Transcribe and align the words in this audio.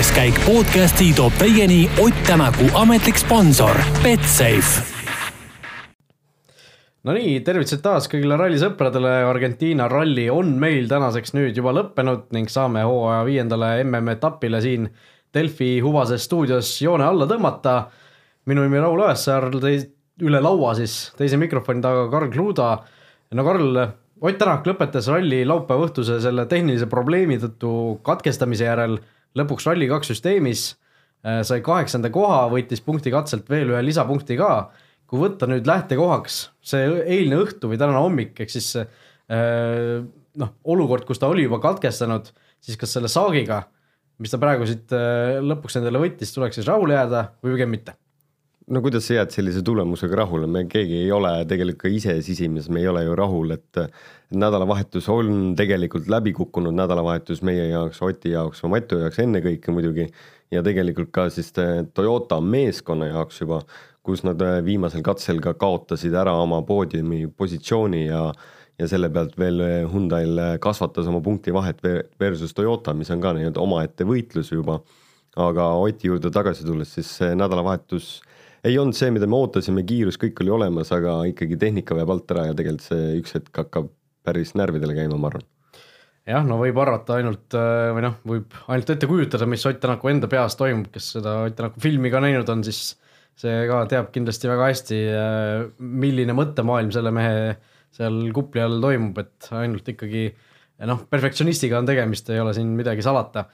külaskäik 0.00 0.38
podcasti 0.46 1.12
toob 1.12 1.32
teieni 1.36 1.90
Ott 2.00 2.22
Tänaku 2.26 2.64
ametlik 2.74 3.18
sponsor 3.20 3.76
Betsafe 4.02 4.80
Nonii, 7.04 7.40
tervitused 7.44 7.82
taas 7.84 8.08
kõigile 8.08 8.38
rallisõpradele, 8.40 9.10
Argentiina 9.28 9.90
ralli 9.92 10.24
on 10.32 10.54
meil 10.62 10.88
tänaseks 10.88 11.34
nüüd 11.36 11.60
juba 11.60 11.74
lõppenud 11.76 12.32
ning 12.32 12.48
saame 12.48 12.86
hooaja 12.88 13.26
viiendale 13.28 13.84
MM-etapile 13.84 14.62
siin 14.64 14.88
Delfi 15.34 15.82
Huvases 15.84 16.24
stuudios 16.24 16.72
joone 16.80 17.04
alla 17.04 17.28
tõmmata. 17.28 17.90
minu 18.46 18.64
nimi 18.64 18.80
Raul 18.80 19.04
Õessaar, 19.04 19.50
üle 19.52 20.40
laua 20.40 20.74
siis 20.80 21.12
teise 21.18 21.36
mikrofoni 21.36 21.84
taga 21.84 22.08
Karl 22.08 22.32
Kluuda. 22.32 22.78
no 23.32 23.44
Karl, 23.44 23.86
Ott 24.20 24.38
Tänak 24.38 24.66
lõpetas 24.66 25.12
ralli 25.12 25.44
laupäeva 25.44 25.84
õhtuse 25.84 26.20
selle 26.20 26.46
tehnilise 26.46 26.86
probleemi 26.86 27.36
tõttu 27.36 28.00
katkestamise 28.02 28.64
järel 28.64 29.00
lõpuks 29.38 29.66
Rally2 29.68 30.10
süsteemis. 30.10 30.68
sai 31.20 31.60
kaheksanda 31.60 32.08
koha, 32.08 32.46
võitis 32.48 32.80
punkti 32.80 33.10
katselt 33.12 33.50
veel 33.52 33.74
ühe 33.74 33.82
lisapunkti 33.84 34.38
ka 34.40 34.70
kui 35.10 35.24
võtta 35.24 35.48
nüüd 35.50 35.66
lähtekohaks 35.66 36.38
see 36.70 36.86
eilne 37.16 37.40
õhtu 37.42 37.70
või 37.72 37.78
tänane 37.80 37.98
hommik, 37.98 38.36
ehk 38.40 38.52
siis 38.52 38.70
äh, 38.78 39.98
noh, 40.38 40.52
olukord, 40.70 41.06
kus 41.08 41.18
ta 41.18 41.30
oli 41.30 41.48
juba 41.48 41.58
katkestanud, 41.62 42.30
siis 42.62 42.78
kas 42.78 42.94
selle 42.94 43.10
saagiga, 43.10 43.64
mis 44.22 44.30
ta 44.30 44.38
praegu 44.42 44.68
siit 44.70 44.94
äh, 44.94 45.40
lõpuks 45.42 45.80
endale 45.80 46.02
võttis, 46.04 46.30
tuleks 46.34 46.60
siis 46.60 46.70
rahule 46.70 46.94
jääda 46.94 47.26
või 47.42 47.56
pigem 47.56 47.74
mitte? 47.74 47.96
No 48.68 48.82
kuidas 48.84 49.06
sa 49.08 49.20
jääd 49.20 49.34
sellise 49.34 49.62
tulemusega 49.66 50.18
rahule, 50.22 50.46
me 50.46 50.64
keegi 50.70 51.04
ei 51.04 51.12
ole 51.12 51.32
tegelikult 51.48 51.84
ka 51.86 51.92
ise 51.92 52.16
sisimas, 52.22 52.68
me 52.68 52.82
ei 52.82 52.88
ole 52.88 53.04
ju 53.04 53.14
rahul, 53.18 53.54
et 53.56 53.80
nädalavahetus 54.30 55.08
on 55.10 55.54
tegelikult 55.58 56.10
läbi 56.12 56.32
kukkunud 56.36 56.76
nädalavahetus 56.76 57.42
meie 57.46 57.70
jaoks, 57.70 58.02
Oti 58.02 58.34
jaoks, 58.36 58.62
Matu 58.70 59.00
jaoks 59.00 59.18
ennekõike 59.24 59.74
muidugi 59.74 60.06
ja 60.50 60.62
tegelikult 60.62 61.10
ka 61.14 61.28
siis 61.30 61.52
Toyota 61.94 62.40
meeskonna 62.40 63.10
jaoks 63.10 63.40
juba 63.40 63.62
kus 64.06 64.24
nad 64.24 64.40
äh, 64.42 64.60
viimasel 64.64 65.04
katsel 65.04 65.40
ka 65.44 65.54
kaotasid 65.58 66.14
ära 66.16 66.32
oma 66.40 66.62
poodiumi 66.66 67.26
positsiooni 67.36 68.06
ja 68.06 68.30
ja 68.80 68.86
selle 68.88 69.10
pealt 69.12 69.34
veel 69.38 69.60
äh, 69.60 69.74
Hyundai'l 69.92 70.40
äh, 70.40 70.54
kasvatas 70.62 71.08
oma 71.10 71.20
punktivahet 71.20 71.82
versus 72.20 72.54
Toyota, 72.56 72.94
mis 72.96 73.10
on 73.12 73.20
ka 73.20 73.34
nii-öelda 73.36 73.60
omaette 73.60 74.08
võitlus 74.08 74.52
juba. 74.54 74.80
aga 75.36 75.64
Oti 75.78 76.08
juurde 76.08 76.30
tagasi 76.34 76.64
tulles, 76.66 76.90
siis 76.94 77.10
nädalavahetus 77.38 78.16
ei 78.66 78.76
olnud 78.80 78.96
see, 78.96 79.12
mida 79.14 79.28
me 79.30 79.38
ootasime, 79.38 79.84
kiirus 79.88 80.20
kõik 80.20 80.42
oli 80.44 80.52
olemas, 80.58 80.92
aga 80.96 81.20
ikkagi 81.30 81.58
tehnika 81.60 81.96
veab 81.98 82.12
alt 82.16 82.34
ära 82.34 82.50
ja 82.50 82.56
tegelikult 82.56 82.86
see 82.86 83.16
üks 83.20 83.36
hetk 83.38 83.62
hakkab 83.64 83.90
päris 84.26 84.52
närvidele 84.58 84.96
käima, 84.98 85.16
ma 85.16 85.30
arvan 85.30 85.46
jah, 86.28 86.44
no 86.46 86.58
võib 86.60 86.78
arvata 86.82 87.16
ainult 87.18 87.56
või 87.56 88.04
noh, 88.04 88.18
võib 88.28 88.56
ainult 88.68 88.92
ette 88.94 89.08
kujutada, 89.10 89.48
mis 89.48 89.64
Ott 89.66 89.80
Tänaku 89.82 90.10
enda 90.12 90.28
peas 90.30 90.56
toimub, 90.58 90.90
kes 90.92 91.14
seda 91.16 91.40
Ott 91.46 91.56
Tänaku 91.58 91.82
filmi 91.82 92.12
ka 92.12 92.20
näinud 92.22 92.48
on, 92.52 92.64
siis 92.66 92.94
see 93.40 93.64
ka 93.70 93.82
teab 93.90 94.10
kindlasti 94.14 94.50
väga 94.50 94.68
hästi, 94.68 95.00
äh, 95.16 95.64
milline 95.78 96.36
mõttemaailm 96.36 96.92
selle 96.94 97.12
mehe 97.14 97.56
seal 97.96 98.22
kupli 98.36 98.62
all 98.62 98.78
toimub, 98.82 99.18
et 99.22 99.50
ainult 99.56 99.88
ikkagi 99.90 100.28
noh, 100.88 101.02
perfektsionistiga 101.10 101.80
on 101.80 101.88
tegemist, 101.88 102.30
ei 102.32 102.40
ole 102.40 102.54
siin 102.56 102.70
midagi 102.76 103.04
salata. 103.04 103.48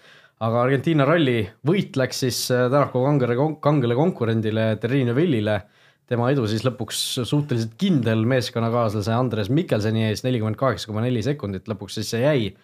Aga 0.45 0.63
Argentiina 0.67 1.07
ralli 1.09 1.41
võit 1.67 1.97
läks 1.97 2.23
siis 2.27 2.43
äh, 2.53 2.67
Tänaku 2.73 3.03
kangele, 3.07 3.39
kangele 3.63 3.97
konkurendile 3.97 4.69
Terrine 4.83 5.15
Villile. 5.17 5.61
tema 6.07 6.31
edu 6.31 6.47
siis 6.47 6.63
lõpuks 6.63 7.25
suhteliselt 7.27 7.75
kindel 7.79 8.25
meeskonnakaaslase 8.29 9.13
Andres 9.13 9.49
Mikkelseni 9.51 10.05
ees, 10.11 10.23
nelikümmend 10.23 10.57
kaheksa 10.57 10.87
koma 10.87 11.03
neli 11.03 11.23
sekundit 11.23 11.69
lõpuks 11.69 11.99
siis 11.99 12.11
see 12.15 12.23
jäi 12.23 12.55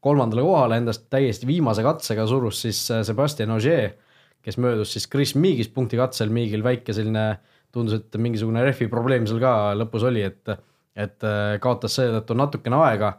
kolmandale 0.00 0.42
kohale, 0.42 0.76
endast 0.80 1.06
täiesti 1.12 1.46
viimase 1.46 1.82
katsega 1.82 2.26
surus 2.26 2.62
siis 2.66 2.86
äh, 2.90 3.04
Sebastian 3.06 3.56
Ogier 3.56 3.92
kes 4.42 4.58
möödus 4.58 4.94
siis 4.94 5.08
Chris 5.10 5.34
Meagist 5.34 5.74
punkti 5.74 5.98
katsel, 6.00 6.32
Meagil 6.32 6.64
väike 6.64 6.94
selline, 6.96 7.24
tundus, 7.74 8.00
et 8.00 8.20
mingisugune 8.20 8.62
rehvi 8.64 8.88
probleem 8.90 9.26
seal 9.28 9.40
ka 9.42 9.72
lõpus 9.78 10.06
oli, 10.08 10.24
et, 10.26 10.54
et 10.96 11.26
äh, 11.26 11.56
kaotas 11.62 11.98
seetõttu 11.98 12.36
natukene 12.38 12.80
aega 12.86 13.14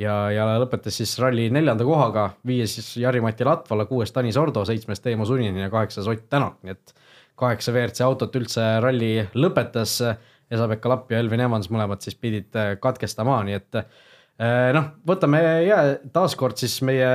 ja, 0.00 0.14
ja 0.32 0.46
lõpetas 0.60 0.98
siis 1.00 1.16
ralli 1.22 1.48
neljanda 1.54 1.84
kohaga, 1.86 2.28
viies 2.46 2.76
siis 2.78 2.92
Jari-Mati 3.02 3.46
Latvala, 3.48 3.88
kuues 3.88 4.12
Tanis 4.12 4.38
Ordo, 4.40 4.64
seitsmes 4.68 5.02
Teemo 5.04 5.26
Suninin 5.28 5.66
ja 5.66 5.72
kaheksas 5.72 6.08
Ott 6.12 6.28
Tänak, 6.30 6.58
nii 6.62 6.76
et 6.76 6.94
kaheksa 7.36 7.74
WRC 7.74 8.04
autot 8.06 8.36
üldse 8.38 8.64
ralli 8.84 9.18
lõpetas. 9.36 10.00
Esa-Pekka 10.46 10.88
Lapp 10.92 11.10
ja 11.10 11.18
Elvin 11.18 11.42
Evans 11.42 11.66
mõlemad 11.74 12.04
siis 12.04 12.14
pidid 12.14 12.54
äh, 12.54 12.76
katkestama, 12.78 13.40
nii 13.48 13.56
et 13.58 13.80
äh, 13.80 14.68
noh, 14.76 14.92
võtame 15.08 15.40
ja 15.66 15.80
taaskord 16.14 16.54
siis 16.60 16.76
meie 16.86 17.08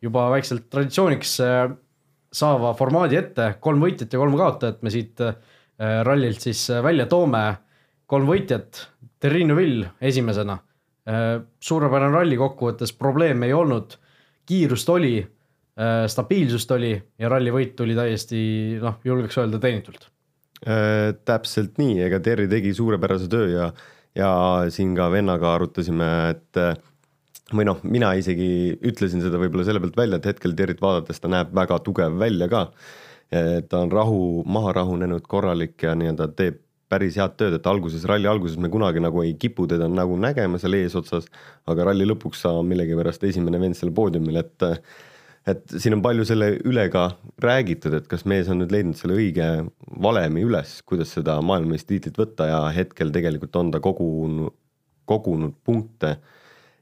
juba 0.00 0.28
väikselt 0.30 0.68
traditsiooniks 0.70 1.32
saava 2.30 2.72
formaadi 2.78 3.18
ette, 3.18 3.48
kolm 3.62 3.82
võitjat 3.82 4.14
ja 4.14 4.20
kolm 4.22 4.36
kaotajat 4.38 4.84
me 4.86 4.92
siit 4.94 5.20
äh, 5.24 5.34
rallilt 6.06 6.42
siis 6.44 6.62
äh, 6.70 6.82
välja 6.84 7.08
toome. 7.10 7.44
kolm 8.10 8.26
võitjat, 8.26 8.86
Terrine 9.22 9.54
Vill 9.54 9.84
esimesena. 10.02 10.56
Äh, 11.10 11.42
suurepärane 11.64 12.14
ralli 12.14 12.38
kokkuvõttes, 12.38 12.92
probleeme 12.96 13.48
ei 13.50 13.54
olnud, 13.56 13.96
kiirust 14.46 14.88
oli, 14.92 15.18
stabiilsust 16.10 16.72
oli 16.74 16.90
ja 16.92 17.28
ralli 17.30 17.52
võit 17.54 17.70
tuli 17.78 17.94
täiesti 17.96 18.40
noh, 18.82 18.98
julgeks 19.06 19.38
öelda 19.40 19.60
teenitult 19.62 20.02
äh,. 20.66 21.14
täpselt 21.24 21.78
nii, 21.80 21.94
ega 22.04 22.18
Terri 22.20 22.48
tegi 22.50 22.74
suurepärase 22.76 23.30
töö 23.32 23.46
ja, 23.48 23.68
ja 24.18 24.30
siin 24.74 24.92
ka 24.98 25.06
vennaga 25.14 25.54
arutasime, 25.54 26.10
et 26.34 26.60
või 27.54 27.66
noh, 27.70 27.80
mina 27.86 28.12
isegi 28.18 28.76
ütlesin 28.90 29.22
seda 29.24 29.40
võib-olla 29.40 29.64
selle 29.66 29.80
pealt 29.82 29.96
välja, 30.02 30.20
et 30.20 30.28
hetkel 30.32 30.56
Territ 30.58 30.82
vaadates 30.82 31.22
ta 31.22 31.30
näeb 31.32 31.54
väga 31.56 31.80
tugev 31.86 32.18
välja 32.18 32.50
ka. 32.50 32.66
ta 33.70 33.78
on 33.78 33.92
rahu, 33.92 34.42
maha 34.46 34.74
rahunenud, 34.82 35.22
korralik 35.30 35.82
ja 35.86 35.94
nii-öelda 35.94 36.28
teeb 36.36 36.60
päris 36.90 37.18
head 37.20 37.36
tööd, 37.38 37.54
et 37.56 37.68
alguses, 37.70 38.06
ralli 38.08 38.28
alguses 38.30 38.58
me 38.60 38.70
kunagi 38.72 39.02
nagu 39.02 39.22
ei 39.22 39.36
kipu 39.38 39.68
teda 39.70 39.88
nagu 39.90 40.16
nägema 40.20 40.58
seal 40.60 40.76
eesotsas, 40.80 41.28
aga 41.70 41.90
ralli 41.90 42.08
lõpuks 42.08 42.42
sa 42.46 42.56
millegipärast 42.66 43.24
esimene 43.30 43.60
vend 43.62 43.78
seal 43.78 43.94
poodiumil, 43.94 44.42
et 44.42 44.68
et 45.48 45.72
siin 45.80 45.96
on 45.96 46.02
palju 46.04 46.26
selle 46.28 46.50
üle 46.68 46.82
ka 46.92 47.06
räägitud, 47.42 47.94
et 47.96 48.08
kas 48.10 48.26
mees 48.28 48.50
on 48.52 48.60
nüüd 48.60 48.74
leidnud 48.74 48.98
selle 48.98 49.16
õige 49.16 49.46
valemi 50.04 50.44
üles, 50.44 50.74
kuidas 50.86 51.14
seda 51.16 51.38
maailmameistritiitlit 51.46 52.20
võtta 52.20 52.50
ja 52.50 52.58
hetkel 52.76 53.12
tegelikult 53.14 53.56
on 53.56 53.72
ta 53.72 53.80
kogunud, 53.82 54.52
kogunud 55.08 55.56
punkte 55.64 56.18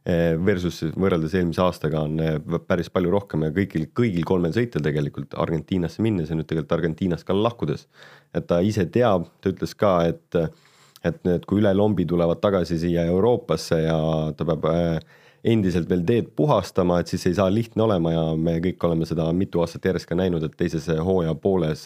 versus 0.08 0.80
võrreldes 0.96 1.34
eelmise 1.36 1.60
aastaga 1.60 2.00
on 2.06 2.20
eh, 2.24 2.38
päris 2.64 2.88
palju 2.92 3.10
rohkem 3.12 3.42
ja 3.44 3.52
kõigil, 3.52 3.88
kõigil 3.92 4.24
kolmel 4.24 4.54
sõitjal 4.56 4.84
tegelikult 4.86 5.36
Argentiinasse 5.36 6.04
minnes 6.04 6.30
ja 6.30 6.38
nüüd 6.38 6.48
tegelikult 6.48 6.72
Argentiinast 6.78 7.26
ka 7.28 7.36
lahkudes. 7.36 7.86
et 8.34 8.46
ta 8.48 8.60
ise 8.64 8.86
teab, 8.88 9.26
ta 9.40 9.52
ütles 9.52 9.74
ka, 9.76 9.92
et, 10.08 10.58
et 11.04 11.20
need, 11.28 11.44
kui 11.44 11.60
üle 11.60 11.74
lombi 11.76 12.06
tulevad 12.08 12.40
tagasi 12.40 12.78
siia 12.80 13.04
Euroopasse 13.04 13.82
ja 13.82 14.00
ta 14.32 14.48
peab 14.48 14.64
eh, 14.72 14.98
endiselt 15.44 15.88
veel 15.90 16.04
teed 16.08 16.32
puhastama, 16.36 17.00
et 17.00 17.12
siis 17.12 17.26
ei 17.28 17.36
saa 17.36 17.52
lihtne 17.52 17.84
olema 17.84 18.12
ja 18.12 18.24
me 18.36 18.58
kõik 18.64 18.88
oleme 18.88 19.06
seda 19.06 19.28
mitu 19.32 19.60
aastat 19.60 19.84
järjest 19.84 20.08
ka 20.08 20.16
näinud, 20.16 20.42
et 20.44 20.56
teises 20.56 20.88
hooaja 20.88 21.34
pooles 21.34 21.84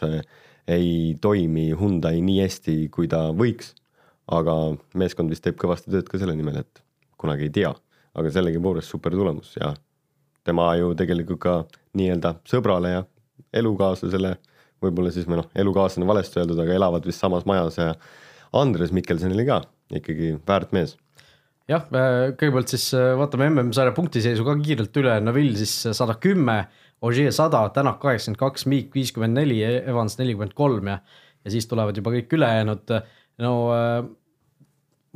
ei 0.71 1.16
toimi 1.21 1.72
Hyundai 1.75 2.22
nii 2.22 2.39
hästi, 2.44 2.77
kui 2.94 3.10
ta 3.10 3.31
võiks. 3.34 3.75
aga 4.31 4.77
meeskond 4.94 5.28
vist 5.28 5.43
teeb 5.43 5.59
kõvasti 5.59 5.91
tööd 5.91 6.06
ka 6.09 6.19
selle 6.19 6.37
nimel, 6.39 6.62
et 6.62 6.84
kunagi 7.19 7.50
ei 7.50 7.50
tea 7.50 7.72
aga 8.15 8.33
sellegipoolest 8.33 8.93
super 8.93 9.15
tulemus 9.17 9.55
ja 9.56 9.73
tema 10.45 10.73
ju 10.77 10.93
tegelikult 10.99 11.41
ka 11.43 11.55
nii-öelda 11.99 12.37
sõbrale 12.49 12.97
ja 12.97 13.05
elukaaslasele, 13.55 14.34
võib-olla 14.83 15.12
siis 15.15 15.28
või 15.28 15.41
noh, 15.43 15.49
elukaaslane 15.55 16.09
valesti 16.09 16.41
öeldud, 16.41 16.61
aga 16.62 16.75
elavad 16.75 17.06
vist 17.06 17.22
samas 17.22 17.47
majas 17.49 17.78
ja 17.78 17.95
Andres 18.56 18.93
Mikkelsonile 18.93 19.47
ka 19.49 19.62
ikkagi 19.93 20.34
väärt 20.49 20.75
mees 20.77 20.97
jah, 21.71 21.84
kõigepealt 21.89 22.72
siis 22.72 22.89
äh, 22.97 23.12
vaatame 23.19 23.49
MM-sarja 23.51 23.95
punktiseisu 23.97 24.47
ka 24.47 24.56
kiirelt 24.61 24.97
üle, 25.03 25.19
Neville 25.25 25.59
siis 25.60 25.75
sada 25.97 26.16
kümme, 26.21 26.65
Ogier 27.03 27.33
sada, 27.34 27.65
Tänak 27.75 27.98
kaheksakümmend 28.03 28.39
kaks, 28.39 28.66
Miik 28.71 28.92
viiskümmend 28.95 29.34
neli, 29.34 29.59
Evans 29.63 30.15
nelikümmend 30.21 30.54
kolm 30.59 30.91
ja, 30.92 31.01
ja 31.42 31.54
siis 31.54 31.66
tulevad 31.71 31.97
juba 31.98 32.13
kõik 32.15 32.36
ülejäänud. 32.39 32.92
no 33.42 33.54
äh, 33.75 33.97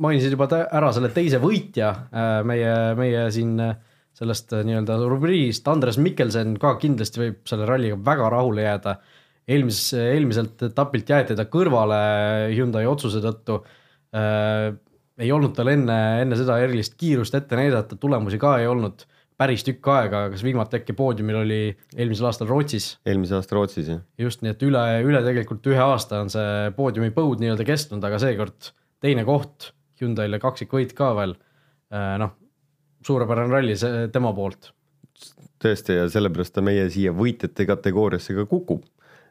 mainisid 0.03 0.33
juba 0.35 0.47
ära 0.65 0.89
selle 0.95 1.09
teise 1.13 1.39
võitja 1.41 1.91
äh, 1.93 2.31
meie, 2.47 2.73
meie 2.99 3.27
siin 3.33 3.55
äh, 3.63 3.75
sellest 4.17 4.53
äh, 4.53 4.65
nii-öelda 4.67 4.97
rubriigist, 5.03 5.67
Andres 5.71 5.99
Mikkelsen 6.01 6.57
ka 6.61 6.75
kindlasti 6.81 7.23
võib 7.23 7.39
selle 7.49 7.67
ralliga 7.69 7.97
väga 8.05 8.31
rahule 8.33 8.65
jääda. 8.67 8.97
eelmises, 9.47 9.93
eelmiselt 9.97 10.63
etapilt 10.69 11.09
jäeti 11.09 11.35
ta 11.35 11.47
kõrvale 11.47 11.99
Hyundai 12.51 12.85
otsuse 12.85 13.21
tõttu 13.23 13.61
ei 15.17 15.31
olnud 15.31 15.53
tal 15.55 15.69
enne, 15.71 15.95
enne 16.21 16.35
seda 16.39 16.57
erilist 16.63 16.95
kiirust 16.97 17.35
ette 17.35 17.55
näidata, 17.55 17.95
tulemusi 17.99 18.39
ka 18.39 18.57
ei 18.61 18.67
olnud 18.67 19.05
päris 19.37 19.63
tükk 19.65 19.87
aega, 19.93 20.23
kas 20.33 20.43
viimati 20.45 20.79
äkki 20.79 20.95
poodiumil 20.97 21.41
oli 21.43 21.61
eelmisel 21.95 22.29
aastal 22.29 22.49
Rootsis? 22.49 22.89
eelmise 23.05 23.37
aasta 23.37 23.55
Rootsis, 23.55 23.89
jah. 23.93 24.01
just, 24.17 24.43
nii 24.43 24.53
et 24.55 24.67
üle, 24.67 24.83
üle 25.05 25.21
tegelikult 25.25 25.69
ühe 25.71 25.81
aasta 25.83 26.21
on 26.25 26.31
see 26.33 26.71
poodiumi 26.77 27.13
põud 27.15 27.43
nii-öelda 27.43 27.67
kestnud, 27.67 28.03
aga 28.03 28.19
seekord 28.23 28.71
teine 29.03 29.25
koht 29.27 29.71
Hyundai'le 30.01 30.39
kaksikvõit 30.41 30.93
ka 30.97 31.13
veel. 31.17 31.35
Äh, 31.93 32.17
noh, 32.21 32.35
suurepärane 33.07 33.53
ralli 33.53 33.77
see 33.79 34.07
tema 34.13 34.33
poolt. 34.35 34.73
tõesti 35.57 35.95
ja 35.95 36.05
sellepärast 36.13 36.53
ta 36.53 36.61
meie 36.61 36.83
siia 36.93 37.09
võitjate 37.15 37.65
kategooriasse 37.65 38.35
ka 38.37 38.45
kukub. 38.49 38.83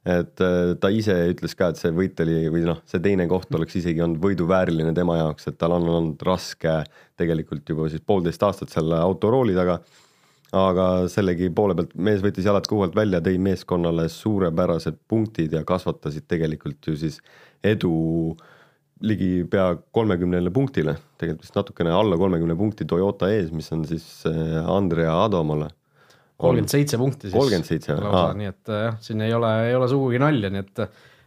et 0.07 0.41
äh, 0.43 0.73
ta 0.79 0.89
ise 0.95 1.15
ütles 1.33 1.57
ka, 1.59 1.73
et 1.73 1.81
see 1.81 1.91
võit 1.91 2.21
oli 2.23 2.49
või 2.55 2.65
noh, 2.67 2.81
see 2.87 3.03
teine 3.03 3.27
koht 3.27 3.55
oleks 3.55 3.75
isegi 3.81 4.03
olnud 4.03 4.21
võiduvääriline 4.23 4.95
tema 4.95 5.17
jaoks, 5.19 5.49
et 5.51 5.59
tal 5.59 5.75
on 5.75 5.89
olnud 5.91 6.23
raske 6.23 6.77
tegelikult 7.19 7.69
juba 7.69 7.89
siis 7.91 8.05
poolteist 8.07 8.43
aastat 8.43 8.75
selle 8.75 8.99
autorooli 9.03 9.55
taga. 9.55 9.81
aga 10.57 11.09
sellegi 11.11 11.51
poole 11.51 11.75
pealt 11.75 11.95
mees 11.99 12.23
võttis 12.23 12.47
jalad 12.47 12.67
kuuelt 12.71 12.95
välja, 12.95 13.21
tõi 13.21 13.39
meeskonnale 13.43 14.09
suurepärased 14.09 14.99
punktid 15.09 15.53
ja 15.53 15.65
kasvatasid 15.65 16.29
tegelikult 16.31 16.87
ju 16.87 16.95
siis 16.97 17.19
edu 17.65 18.37
ligi 19.05 19.45
pea 19.51 19.75
kolmekümnele 19.93 20.53
punktile, 20.55 20.97
tegelikult 21.21 21.45
vist 21.45 21.59
natukene 21.59 21.93
alla 21.93 22.17
kolmekümne 22.17 22.57
punkti 22.57 22.87
Toyota 22.89 23.29
ees, 23.33 23.51
mis 23.53 23.69
on 23.75 23.85
siis 23.89 24.07
äh, 24.29 24.63
Andrea 24.73 25.13
Adomale 25.25 25.69
kolmkümmend 26.37 26.73
seitse 26.73 27.01
punkti 27.01 27.29
siis. 27.29 27.37
kolmkümmend 27.37 27.69
seitse, 27.69 27.97
nii 28.41 28.49
et 28.49 28.73
äh, 28.73 28.87
jah, 28.89 28.97
siin 29.05 29.25
ei 29.25 29.35
ole, 29.37 29.53
ei 29.69 29.77
ole 29.77 29.89
sugugi 29.93 30.21
nalja, 30.23 30.53
nii 30.53 30.65
et 30.65 30.87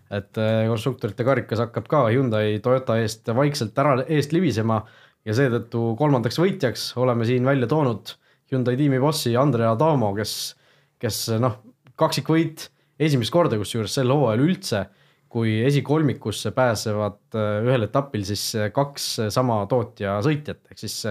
et 0.10 0.40
äh, 0.42 0.64
konstruktorite 0.66 1.26
karikas 1.26 1.62
hakkab 1.62 1.86
ka 1.90 2.08
Hyundai 2.10 2.58
Toyota 2.66 2.98
eest 2.98 3.30
vaikselt 3.38 3.78
ära 3.78 4.00
eest 4.10 4.34
libisema 4.34 4.80
ja 5.28 5.36
seetõttu 5.38 5.94
kolmandaks 6.00 6.40
võitjaks 6.42 6.88
oleme 6.98 7.28
siin 7.30 7.46
välja 7.46 7.70
toonud 7.70 8.16
Hyundai 8.50 8.74
tiimi 8.80 8.98
bossi 9.02 9.36
Andrea 9.38 9.76
Adamo, 9.76 10.10
kes, 10.18 10.56
kes 10.98 11.28
noh, 11.38 11.60
kaksikvõit 12.00 12.66
esimest 13.00 13.34
korda 13.34 13.60
kusjuures 13.62 13.94
sel 14.00 14.10
hooajal 14.10 14.42
üldse, 14.48 14.88
kui 15.30 15.60
esikolmikusse 15.66 16.52
pääsevad 16.56 17.38
äh, 17.38 17.60
ühel 17.66 17.88
etapil 17.88 18.26
siis 18.28 18.46
kaks 18.76 19.10
sama 19.34 19.62
tootja 19.70 20.20
sõitjat, 20.26 20.64
ehk 20.72 20.82
siis 20.82 21.02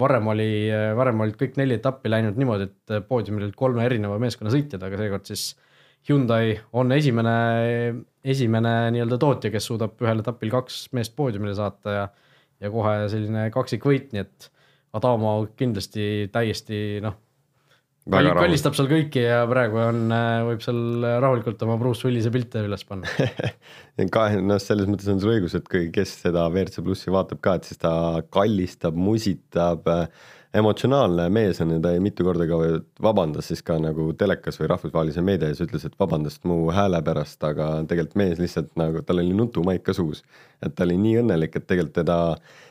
varem 0.00 0.30
oli, 0.32 0.50
varem 0.96 1.20
olid 1.20 1.36
kõik 1.36 1.58
neli 1.60 1.76
etappi 1.76 2.08
läinud 2.08 2.38
niimoodi, 2.40 2.70
et 2.70 3.08
poodiumil 3.08 3.48
olid 3.48 3.58
kolme 3.58 3.84
erineva 3.84 4.16
meeskonna 4.22 4.52
sõitjad, 4.52 4.82
aga 4.86 5.00
seekord 5.00 5.28
siis 5.28 5.50
Hyundai 6.08 6.54
on 6.80 6.94
esimene, 6.96 7.32
esimene 8.24 8.70
nii-öelda 8.94 9.18
tootja, 9.20 9.50
kes 9.52 9.66
suudab 9.68 10.00
ühel 10.00 10.22
etapil 10.22 10.48
kaks 10.54 10.86
meest 10.96 11.12
poodiumile 11.18 11.52
saata 11.58 11.96
ja 11.98 12.06
ja 12.60 12.70
kohe 12.72 13.08
selline 13.12 13.48
kaksikvõit, 13.54 14.10
nii 14.14 14.22
et 14.24 14.48
Adamo 14.96 15.34
kindlasti 15.56 16.28
täiesti 16.32 17.00
noh 17.04 17.16
kallistab 18.08 18.76
seal 18.78 18.88
kõiki 18.90 19.22
ja 19.26 19.42
praegu 19.50 19.80
on, 19.82 20.06
äh, 20.14 20.40
võib 20.48 20.64
seal 20.64 21.04
rahulikult 21.22 21.62
oma 21.66 21.76
Bruce 21.80 22.06
Willise 22.06 22.32
pilte 22.32 22.64
üles 22.64 22.84
panna 22.88 23.10
kahe, 24.16 24.40
noh, 24.40 24.60
selles 24.62 24.88
mõttes 24.88 25.10
on 25.12 25.20
sul 25.20 25.34
õigus, 25.34 25.54
et 25.58 25.68
kui, 25.68 25.90
kes 25.94 26.16
seda 26.24 26.46
WRC 26.48 26.84
plussi 26.86 27.12
vaatab 27.12 27.42
ka, 27.44 27.58
et 27.58 27.68
siis 27.68 27.80
ta 27.82 27.92
kallistab, 28.32 28.96
musitab, 28.96 29.84
äh, 29.90 30.30
emotsionaalne 30.56 31.28
mees 31.30 31.60
on 31.62 31.76
ja 31.76 31.78
ta 31.82 31.92
mitu 32.02 32.24
korda 32.26 32.46
ka 32.50 32.58
vabandas 33.02 33.50
siis 33.52 33.62
ka 33.62 33.76
nagu 33.78 34.08
telekas 34.18 34.58
või 34.58 34.70
rahvusvahelise 34.72 35.22
meedia 35.22 35.52
ees, 35.52 35.60
ütles, 35.62 35.84
et 35.86 35.94
vabandust 36.00 36.42
mu 36.48 36.64
hääle 36.74 36.98
pärast, 37.06 37.38
aga 37.46 37.68
tegelikult 37.90 38.18
mees 38.18 38.42
lihtsalt 38.42 38.72
nagu, 38.80 39.04
tal 39.06 39.22
oli 39.22 39.36
nutumaik 39.36 39.84
ka 39.86 39.94
suus. 39.94 40.24
et 40.64 40.74
ta 40.74 40.84
oli 40.88 40.98
nii 40.98 41.20
õnnelik, 41.22 41.54
et 41.54 41.66
tegelikult 41.68 42.00
teda, 42.02 42.18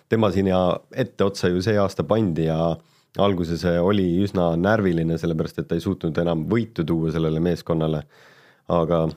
tema 0.10 0.32
sinna 0.32 0.80
etteotsa 0.92 1.54
ju 1.54 1.62
see 1.64 1.78
aasta 1.80 2.04
pandi 2.04 2.50
ja 2.50 2.76
alguses 3.18 3.64
oli 3.82 4.06
üsna 4.24 4.52
närviline, 4.60 5.18
sellepärast 5.18 5.64
et 5.64 5.70
ta 5.70 5.78
ei 5.78 5.82
suutnud 5.84 6.18
enam 6.22 6.46
võitu 6.50 6.86
tuua 6.86 7.12
sellele 7.12 7.40
meeskonnale. 7.42 8.04
aga 8.70 9.08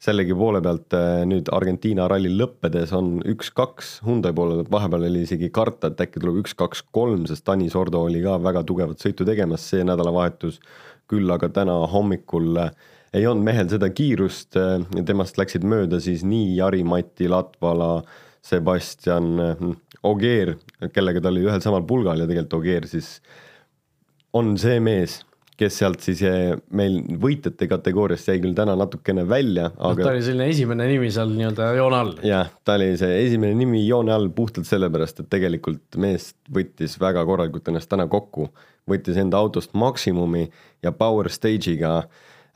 sellegi 0.00 0.34
poole 0.36 0.62
pealt 0.64 0.94
eh, 0.96 1.22
nüüd 1.28 1.50
Argentiina 1.52 2.06
ralli 2.08 2.30
lõppedes 2.32 2.92
on 2.96 3.18
üks-kaks, 3.28 3.98
Hyundai 4.06 4.32
poole 4.36 4.60
pealt 4.60 4.72
vahepeal 4.72 5.08
oli 5.10 5.24
isegi 5.26 5.50
karta, 5.52 5.90
et 5.90 6.00
äkki 6.00 6.22
tuleb 6.22 6.40
üks-kaks-kolm, 6.44 7.26
sest 7.28 7.44
Tanis 7.44 7.76
Ordo 7.76 8.04
oli 8.06 8.22
ka 8.24 8.38
väga 8.40 8.64
tugevat 8.68 9.02
sõitu 9.02 9.26
tegemas 9.28 9.66
see 9.72 9.84
nädalavahetus. 9.84 10.60
küll 11.10 11.26
aga 11.34 11.48
täna 11.50 11.74
hommikul 11.90 12.56
eh, 12.62 12.70
ei 13.18 13.26
olnud 13.26 13.44
mehel 13.44 13.68
seda 13.68 13.88
kiirust, 13.90 14.54
temast 15.06 15.38
läksid 15.40 15.64
mööda 15.66 15.98
siis 16.00 16.22
nii 16.22 16.54
Jari-Mati 16.60 17.26
Latvala, 17.28 18.04
Sebastian 18.44 19.34
Ogier, 20.08 20.54
kellega 20.94 21.20
ta 21.20 21.28
oli 21.28 21.44
ühel 21.44 21.60
samal 21.60 21.84
pulgal 21.88 22.22
ja 22.22 22.28
tegelikult 22.28 22.60
Ogier 22.60 22.86
siis 22.88 23.18
on 24.36 24.54
see 24.60 24.78
mees, 24.82 25.18
kes 25.60 25.76
sealt 25.82 26.00
siis 26.04 26.22
meil 26.76 27.00
võitjate 27.20 27.68
kategooriast 27.68 28.30
jäi 28.30 28.38
küll 28.40 28.56
täna 28.56 28.76
natukene 28.80 29.26
välja, 29.28 29.68
aga 29.76 29.92
no,. 29.92 30.06
ta 30.06 30.14
oli 30.14 30.22
selline 30.24 30.48
esimene 30.54 30.86
nimi 30.88 31.10
seal 31.12 31.34
nii-öelda 31.34 31.68
joone 31.76 31.98
all. 31.98 32.14
jah, 32.24 32.48
ta 32.64 32.78
oli 32.78 32.94
see 33.00 33.18
esimene 33.26 33.58
nimi 33.58 33.82
joone 33.84 34.14
all 34.14 34.30
puhtalt 34.36 34.68
sellepärast, 34.68 35.20
et 35.20 35.30
tegelikult 35.32 36.00
mees 36.00 36.30
võttis 36.48 36.96
väga 37.02 37.26
korralikult 37.28 37.68
ennast 37.72 37.90
täna 37.92 38.08
kokku, 38.10 38.48
võttis 38.88 39.20
enda 39.20 39.40
autost 39.42 39.76
maksimumi 39.76 40.46
ja 40.86 40.94
power 40.96 41.28
stage'iga 41.32 41.98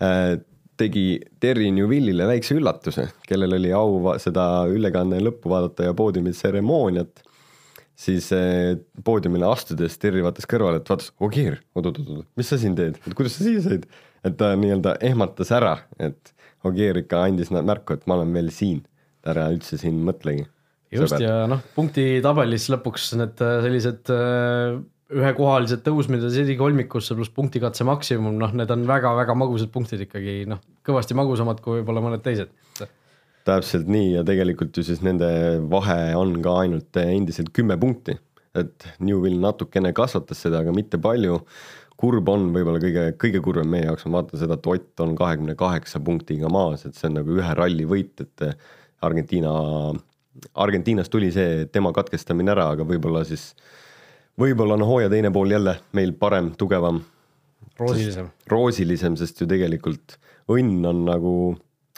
äh, 0.01 0.39
tegi 0.81 1.21
Terry 1.41 1.71
Newville'ile 1.75 2.27
väikse 2.29 2.57
üllatuse, 2.59 3.09
kellel 3.29 3.57
oli 3.59 3.71
au 3.75 4.17
seda 4.23 4.65
ülekanne 4.71 5.21
lõppu 5.23 5.53
vaadata 5.53 5.87
ja 5.89 5.95
poodiumi 5.97 6.35
tseremooniat 6.35 7.23
siis 7.99 8.31
eh, 8.35 8.75
poodiumile 9.07 9.47
astudes 9.49 9.97
Terri 10.03 10.23
vaatas 10.25 10.49
kõrvale, 10.51 10.81
et 10.81 10.91
vaatas, 10.91 11.13
Ogier, 11.23 11.61
oot-oot-oot, 11.77 12.27
mis 12.39 12.51
sa 12.51 12.59
siin 12.61 12.75
teed, 12.79 12.99
et 13.05 13.17
kuidas 13.17 13.39
sa 13.39 13.47
siia 13.47 13.63
said? 13.65 13.87
et 14.25 14.39
ta 14.41 14.55
nii-öelda 14.57 14.97
ehmatas 15.05 15.53
ära, 15.53 15.77
et 16.01 16.33
Ogier 16.65 16.97
ikka 17.03 17.27
andis 17.27 17.53
märku, 17.53 17.97
et 17.97 18.07
ma 18.09 18.17
olen 18.19 18.33
veel 18.35 18.51
siin, 18.55 18.81
ära 19.29 19.51
üldse 19.53 19.79
siin 19.81 20.01
mõtlegi. 20.07 20.47
just 20.95 21.13
Sõber. 21.13 21.27
ja 21.27 21.37
noh, 21.51 21.63
punktitabelis 21.77 22.71
lõpuks 22.73 23.13
need 23.21 23.45
äh, 23.45 23.59
sellised 23.67 24.13
äh, 24.15 24.79
ühekohalised 25.15 25.85
tõusmised 25.87 26.35
esikolmikusse 26.43 27.15
pluss 27.15 27.33
punktikatse 27.35 27.87
maksimum, 27.87 28.37
noh, 28.41 28.53
need 28.57 28.71
on 28.75 28.85
väga-väga 28.89 29.37
magusad 29.39 29.71
punktid 29.75 30.05
ikkagi, 30.07 30.43
noh, 30.51 30.63
kõvasti 30.87 31.17
magusamad 31.19 31.63
kui 31.65 31.81
võib-olla 31.81 32.03
mõned 32.05 32.25
teised 32.25 32.53
täpselt 33.45 33.89
nii 33.91 34.15
ja 34.15 34.25
tegelikult 34.27 34.77
ju 34.77 34.85
siis 34.87 35.03
nende 35.05 35.29
vahe 35.71 36.15
on 36.17 36.37
ka 36.45 36.59
ainult 36.65 37.01
endiselt 37.01 37.53
kümme 37.57 37.77
punkti, 37.81 38.17
et 38.57 38.87
Newvil 39.05 39.37
natukene 39.43 39.93
kasvatas 39.97 40.45
seda, 40.47 40.63
aga 40.65 40.75
mitte 40.77 41.01
palju. 41.01 41.41
kurb 42.05 42.27
on 42.29 42.49
võib-olla 42.53 42.81
kõige, 42.83 43.03
kõige 43.23 43.41
kurvem 43.41 43.69
meie 43.71 43.85
jaoks 43.87 44.05
on 44.09 44.17
vaadata 44.17 44.41
seda, 44.41 44.57
et 44.59 44.67
Ott 44.67 45.01
on 45.01 45.13
kahekümne 45.17 45.55
kaheksa 45.55 46.01
punktiga 46.03 46.49
maas, 46.51 46.83
et 46.85 46.99
see 46.99 47.07
on 47.07 47.15
nagu 47.21 47.37
ühe 47.39 47.55
ralli 47.55 47.87
võit, 47.87 48.21
et 48.21 48.59
Argentiina, 49.01 49.53
Argentiinas 50.55 51.09
tuli 51.09 51.31
see 51.33 51.69
tema 51.73 51.93
katkestamine 51.95 52.51
ära, 52.51 52.67
aga 52.75 52.85
võib-olla 52.89 53.23
siis, 53.25 53.53
võib-olla 54.41 54.79
on 54.79 54.87
hooaja 54.87 55.11
teine 55.13 55.33
pool 55.35 55.55
jälle 55.55 55.79
meil 55.97 56.15
parem, 56.19 56.53
tugevam. 56.59 57.03
roosilisem. 57.79 58.31
roosilisem, 58.51 59.17
sest 59.17 59.41
ju 59.41 59.49
tegelikult 59.51 60.19
õnn 60.51 60.85
on 60.87 61.05
nagu 61.09 61.35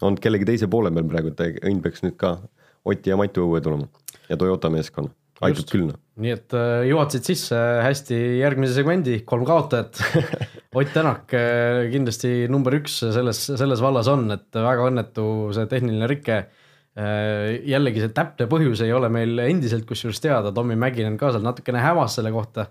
olnud 0.03 0.21
kellegi 0.23 0.49
teise 0.49 0.69
poole 0.73 0.93
peal 0.95 1.09
praegu, 1.11 1.33
et 1.33 1.63
õnn 1.65 1.83
peaks 1.85 2.05
nüüd 2.05 2.19
ka 2.21 2.39
Oti 2.87 3.11
ja 3.11 3.17
Matu 3.19 3.49
õue 3.49 3.61
tulema 3.61 3.89
ja 4.31 4.37
Toyota 4.39 4.71
meeskonna, 4.71 5.11
aitab 5.43 5.71
küll 5.71 5.89
noh. 5.89 5.99
nii 6.23 6.35
et 6.35 6.55
äh, 6.57 6.85
juhatasid 6.91 7.27
sisse 7.33 7.63
hästi 7.85 8.21
järgmise 8.43 8.77
segmendi, 8.77 9.21
kolm 9.27 9.47
kaotajat 9.49 10.01
Ott 10.77 10.93
Tänak 10.93 11.33
äh, 11.33 11.87
kindlasti 11.89 12.51
number 12.53 12.75
üks 12.77 12.99
selles, 13.01 13.47
selles 13.49 13.81
vallas 13.81 14.11
on, 14.13 14.29
et 14.35 14.61
väga 14.61 14.91
õnnetu 14.91 15.27
see 15.57 15.69
tehniline 15.73 16.09
rike 16.11 16.41
äh,. 16.45 16.65
Jällegi 16.97 18.01
see 18.01 18.13
täpne 18.17 18.47
põhjus 18.49 18.81
ei 18.81 18.93
ole 18.97 19.11
meil 19.13 19.37
endiselt 19.45 19.85
kusjuures 19.85 20.17
teada, 20.25 20.49
Tommy 20.57 20.79
Mäkinen 20.81 21.19
ka 21.21 21.29
seal 21.35 21.45
natukene 21.45 21.83
hämas 21.85 22.15
selle 22.17 22.33
kohta 22.33 22.71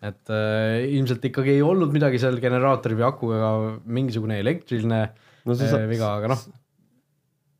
et 0.00 0.32
äh, 0.32 0.88
ilmselt 0.96 1.24
ikkagi 1.28 1.58
ei 1.58 1.64
olnud 1.64 1.92
midagi 1.92 2.20
seal 2.20 2.38
generaatori 2.40 2.96
või 2.96 3.06
akuga, 3.06 3.50
mingisugune 3.84 4.38
elektriline 4.40 5.00
no 5.44 5.56
see 5.56 5.68
äh, 5.68 5.88
viga, 5.90 6.14
aga 6.16 6.30
noh. 6.32 6.44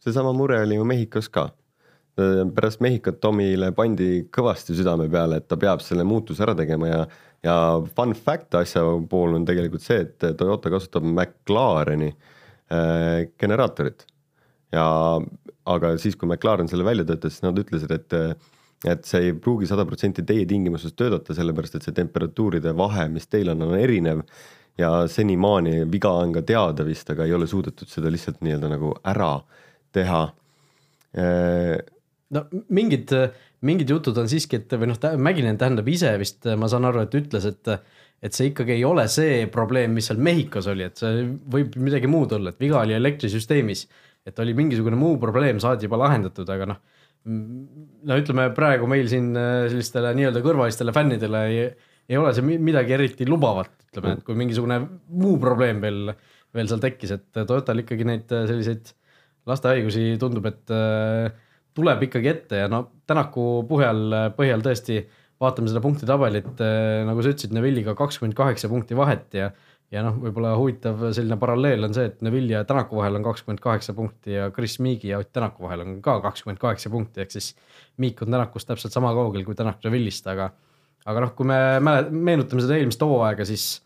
seesama 0.00 0.32
mure 0.36 0.62
oli 0.64 0.78
ju 0.78 0.86
Mehhikos 0.88 1.28
ka. 1.32 1.50
Äh, 2.20 2.42
pärast 2.56 2.80
Mehhikot 2.84 3.20
Tomile 3.20 3.72
pandi 3.76 4.24
kõvasti 4.32 4.76
südame 4.78 5.10
peale, 5.12 5.42
et 5.42 5.50
ta 5.50 5.60
peab 5.60 5.84
selle 5.84 6.06
muutuse 6.08 6.46
ära 6.46 6.56
tegema 6.56 6.88
ja, 6.88 7.02
ja 7.44 7.56
fun 7.96 8.16
fact 8.16 8.56
asja 8.62 8.86
pool 9.10 9.36
on 9.36 9.44
tegelikult 9.48 9.84
see, 9.84 10.06
et 10.06 10.30
Toyota 10.40 10.72
kasutab 10.72 11.04
McLareni 11.04 12.08
äh, 12.08 13.28
generaatorit. 13.40 14.06
ja, 14.72 14.86
aga 15.68 15.92
siis, 16.00 16.16
kui 16.16 16.28
McLaren 16.28 16.70
selle 16.70 16.86
välja 16.86 17.04
töötas, 17.08 17.42
nad 17.44 17.58
ütlesid, 17.60 17.92
et 17.94 18.16
et 18.88 19.04
see 19.04 19.26
ei 19.26 19.32
pruugi 19.36 19.66
sada 19.68 19.84
protsenti 19.84 20.22
teie 20.24 20.46
tingimustes 20.48 20.94
töötada, 20.96 21.34
sellepärast 21.36 21.74
et 21.76 21.84
see 21.84 21.92
temperatuuride 21.92 22.72
vahe, 22.72 23.10
mis 23.12 23.28
teil 23.28 23.52
on, 23.52 23.66
on 23.66 23.74
erinev 23.76 24.22
ja 24.80 24.90
senimaani 25.10 25.84
viga 25.92 26.12
on 26.22 26.32
ka 26.32 26.42
teada 26.48 26.86
vist, 26.86 27.10
aga 27.12 27.26
ei 27.26 27.34
ole 27.36 27.48
suudetud 27.50 27.90
seda 27.90 28.08
lihtsalt 28.12 28.40
nii-öelda 28.40 28.70
nagu 28.72 28.94
ära 29.12 29.34
teha. 29.92 30.22
no 32.30 32.44
mingid, 32.72 33.12
mingid 33.66 33.90
jutud 33.90 34.18
on 34.22 34.30
siiski, 34.30 34.62
et 34.62 34.76
või 34.78 34.92
noh, 34.92 35.00
Mäkinen 35.18 35.58
tähendab 35.60 35.88
ise 35.90 36.14
vist, 36.20 36.46
ma 36.56 36.68
saan 36.70 36.88
aru, 36.88 37.04
et 37.04 37.18
ütles, 37.20 37.48
et 37.50 37.74
et 38.20 38.36
see 38.36 38.50
ikkagi 38.50 38.74
ei 38.74 38.82
ole 38.84 39.06
see 39.08 39.46
probleem, 39.48 39.94
mis 39.96 40.10
seal 40.10 40.18
Mehhikos 40.20 40.66
oli, 40.68 40.84
et 40.84 41.00
see 41.00 41.22
võib 41.52 41.76
midagi 41.80 42.08
muud 42.10 42.34
olla, 42.36 42.52
et 42.52 42.60
viga 42.60 42.82
oli 42.82 42.92
elektrisüsteemis. 42.92 43.86
Et 44.26 44.42
oli 44.42 44.54
mingisugune 44.56 44.98
muu 44.98 45.16
probleem, 45.22 45.60
saadi 45.62 45.88
juba 45.88 46.00
lahendatud, 46.02 46.48
aga 46.52 46.68
noh, 46.72 46.80
no 48.10 48.18
ütleme 48.20 48.48
praegu 48.56 48.88
meil 48.88 49.08
siin 49.10 49.32
sellistele 49.34 50.12
nii-öelda 50.16 50.42
kõrvalistele 50.44 50.94
fännidele 50.96 51.42
ei, 51.50 51.66
ei 52.10 52.18
ole 52.20 52.32
see 52.36 52.58
midagi 52.58 52.96
eriti 52.96 53.28
lubavat, 53.28 53.72
ütleme, 53.90 54.16
et 54.18 54.24
kui 54.26 54.38
mingisugune 54.38 54.80
muu 55.08 55.36
probleem 55.42 55.82
veel, 55.84 56.14
veel 56.56 56.70
seal 56.70 56.82
tekkis, 56.82 57.14
et 57.16 57.42
Toyotal 57.42 57.84
ikkagi 57.84 58.08
neid 58.08 58.32
selliseid 58.32 58.92
lastehaigusi 59.48 60.16
tundub, 60.20 60.48
et 60.50 60.74
äh, 60.74 61.30
tuleb 61.76 62.04
ikkagi 62.08 62.32
ette 62.32 62.64
ja 62.64 62.70
no 62.70 62.84
Tänaku 63.08 63.64
põhjal, 63.68 64.32
põhjal 64.36 64.62
tõesti 64.64 65.00
vaatame 65.40 65.70
seda 65.72 65.82
punktitabelit, 65.84 66.52
äh, 66.62 67.00
nagu 67.08 67.24
sa 67.24 67.32
ütlesid, 67.32 67.54
Neville'iga 67.56 67.96
kakskümmend 67.98 68.36
kaheksa 68.38 68.70
punkti 68.72 68.98
vahet 68.98 69.28
ja 69.36 69.50
ja 69.90 70.04
noh, 70.06 70.16
võib-olla 70.22 70.54
huvitav 70.58 71.02
selline 71.16 71.38
paralleel 71.40 71.88
on 71.88 71.94
see, 71.96 72.06
et 72.12 72.20
Neville 72.24 72.54
ja 72.54 72.64
Tänaku 72.68 73.00
vahel 73.00 73.18
on 73.18 73.26
kakskümmend 73.26 73.62
kaheksa 73.62 73.94
punkti 73.96 74.36
ja 74.36 74.48
Chris 74.54 74.78
Meegi 74.82 75.10
ja 75.10 75.18
Ott 75.22 75.32
Tänaku 75.34 75.66
vahel 75.66 75.84
on 75.84 75.96
ka 76.04 76.18
kakskümmend 76.24 76.60
kaheksa 76.62 76.92
punkti, 76.92 77.24
ehk 77.24 77.34
siis 77.34 77.52
Meek 78.00 78.22
on 78.22 78.30
Tänakust 78.30 78.70
täpselt 78.70 78.94
sama 78.94 79.12
kaugel 79.16 79.44
kui 79.46 79.58
Tänak 79.58 79.82
Neville'ist, 79.84 80.28
aga 80.30 80.52
aga 81.10 81.24
noh, 81.24 81.32
kui 81.36 81.48
me 81.48 81.58
mälet-, 81.82 82.10
meenutame 82.12 82.62
seda 82.64 82.78
eelmist 82.78 83.02
hooaega, 83.02 83.46
siis 83.48 83.80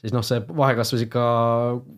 siis 0.00 0.14
noh, 0.16 0.24
see 0.24 0.40
vahe 0.56 0.76
kasvas 0.78 1.04
ikka 1.04 1.22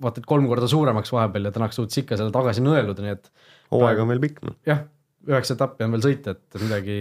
vaata 0.02 0.22
et 0.22 0.26
kolm 0.26 0.48
korda 0.50 0.66
suuremaks 0.70 1.12
vahepeal 1.14 1.46
ja 1.48 1.54
Tänak 1.54 1.76
suutis 1.76 2.02
ikka 2.02 2.18
selle 2.18 2.34
tagasi 2.34 2.64
nõeluda, 2.64 3.04
nii 3.04 3.14
et 3.14 3.30
hooaeg 3.74 4.02
on 4.02 4.10
veel 4.10 4.22
pikk, 4.24 4.42
noh. 4.48 4.58
jah, 4.66 4.82
üheksa 5.28 5.54
etappi 5.54 5.86
on 5.86 5.94
veel 5.94 6.06
sõita, 6.08 6.34
et 6.34 6.62
midagi, 6.64 6.96